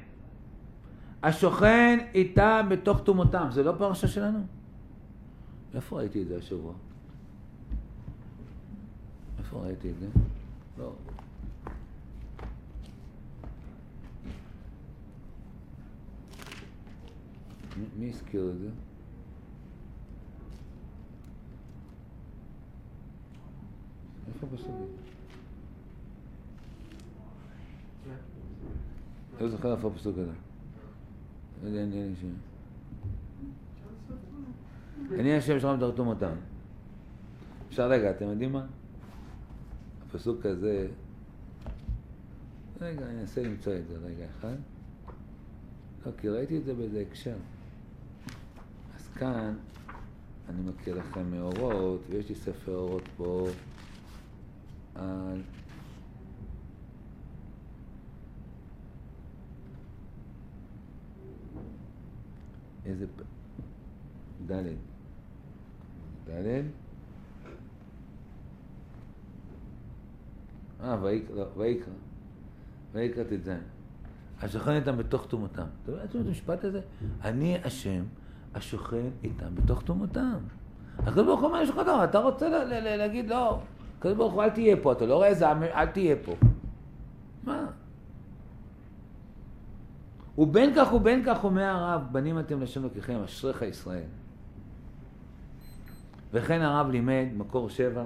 [1.27, 3.49] השוכן איתם בתוך תומותם.
[3.51, 4.39] זה לא פרשה שלנו?
[5.75, 6.73] איפה ראיתי את זה השבוע?
[9.39, 10.07] איפה ראיתי את זה?
[10.79, 10.93] לא.
[17.99, 18.69] מי הזכיר את זה?
[24.29, 24.75] איפה בסוף?
[29.41, 30.46] לא זוכר איפה הפסוק הזה.
[31.63, 32.29] לא יודע, אין לי שם.
[35.15, 36.35] אני השם שלום תרתום אותם.
[37.69, 38.67] אפשר רגע, אתם יודעים מה?
[40.07, 40.89] הפסוק הזה...
[42.81, 44.57] רגע, אני אנסה למצוא את זה רגע אחד.
[46.07, 47.37] לא, כי ראיתי את זה באיזה הקשר.
[48.97, 49.55] אז כאן
[50.49, 53.49] אני מכיר לכם מאורות, ויש לי ספר אורות פה
[54.95, 55.43] על...
[62.87, 63.07] איזה...
[64.47, 64.53] ד'
[66.31, 66.63] ד'
[70.85, 71.45] אה, ויקרא,
[72.93, 73.51] ויקרא ט"ז.
[74.43, 75.65] השוכן איתם בתוך טומאתם.
[75.83, 76.81] אתה יודע את המשפט הזה?
[77.25, 78.05] אני השם
[78.55, 80.39] השוכן איתם בתוך טומאתם.
[80.99, 82.49] הקדוש ברוך הוא אומר, לך דבר, אתה רוצה
[82.97, 83.61] להגיד לא,
[83.99, 86.33] הקדוש ברוך הוא אל תהיה פה, אתה לא רואה איזה, עם- אל תהיה פה.
[87.45, 87.67] מה?
[90.39, 94.03] ובין כך ובין כך אומר הרב, בנים אתם לשם לקיכם, אשריך ישראל.
[96.33, 98.05] וכן הרב לימד, מקור שבע,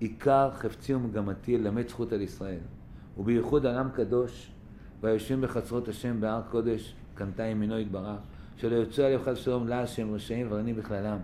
[0.00, 2.58] עיקר חפצי ומגמתי ללמד זכות על ישראל,
[3.18, 4.52] ובייחוד על עם קדוש,
[5.00, 8.18] והיושבים בחצרות השם בהר קודש, קנתה ימינו יתברך,
[8.56, 11.18] שלא יוצא עליהם חס ושלום לעל שהם רשעים ורעים בכללם.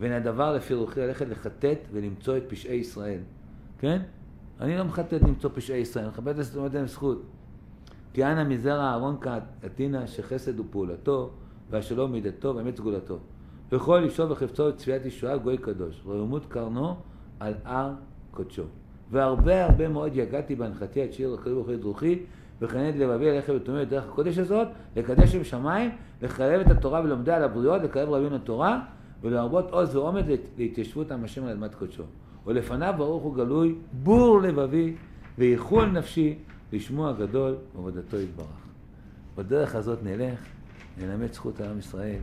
[0.00, 3.20] ואין הדבר לפי רוחי ללכת לחטט ולמצוא את פשעי ישראל.
[3.78, 4.02] כן?
[4.60, 7.22] אני לא מחטט למצוא פשעי ישראל, אני מכבד זאת להם זכות.
[8.14, 11.30] כי אנא מזרע אהרון כעתינא שחסד הוא פעולתו,
[11.70, 13.18] והשלום מידתו ואמת סגולתו.
[13.72, 16.94] וכל אישו וחפצו וצביעת ישועה גוי קדוש, וימות קרנו
[17.40, 17.90] על הר
[18.30, 18.62] קודשו.
[19.10, 22.18] והרבה הרבה מאוד יגעתי בהנחתי עד שיר הקדוש ברוך הוא את רוחי,
[22.60, 25.90] וכן את לבבי ללכת ותאמר בדרך הקודש הזאת, לקדש שם שמיים,
[26.22, 28.80] לחלב את התורה ולומדיה על הבריות, לקרב רבים לתורה,
[29.22, 32.02] ולהרבות עוז ואומץ להת- להתיישבות עם השם על אדמת קודשו.
[32.46, 34.94] ולפניו ברוך הוא גלוי, בור לבבי,
[35.38, 36.38] וייחול נפשי,
[36.74, 38.66] לשמו הגדול ועבודתו יתברך.
[39.36, 40.38] בדרך הזאת נלך,
[40.98, 42.20] נלמד זכות על עם ישראל,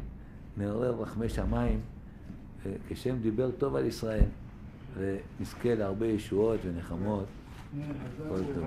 [0.57, 1.79] נעורר רחמי שמיים,
[2.63, 4.25] וכשם דיבר טוב על ישראל,
[4.97, 7.25] ונזכה להרבה ישועות ונחמות.
[8.29, 8.65] כל טוב.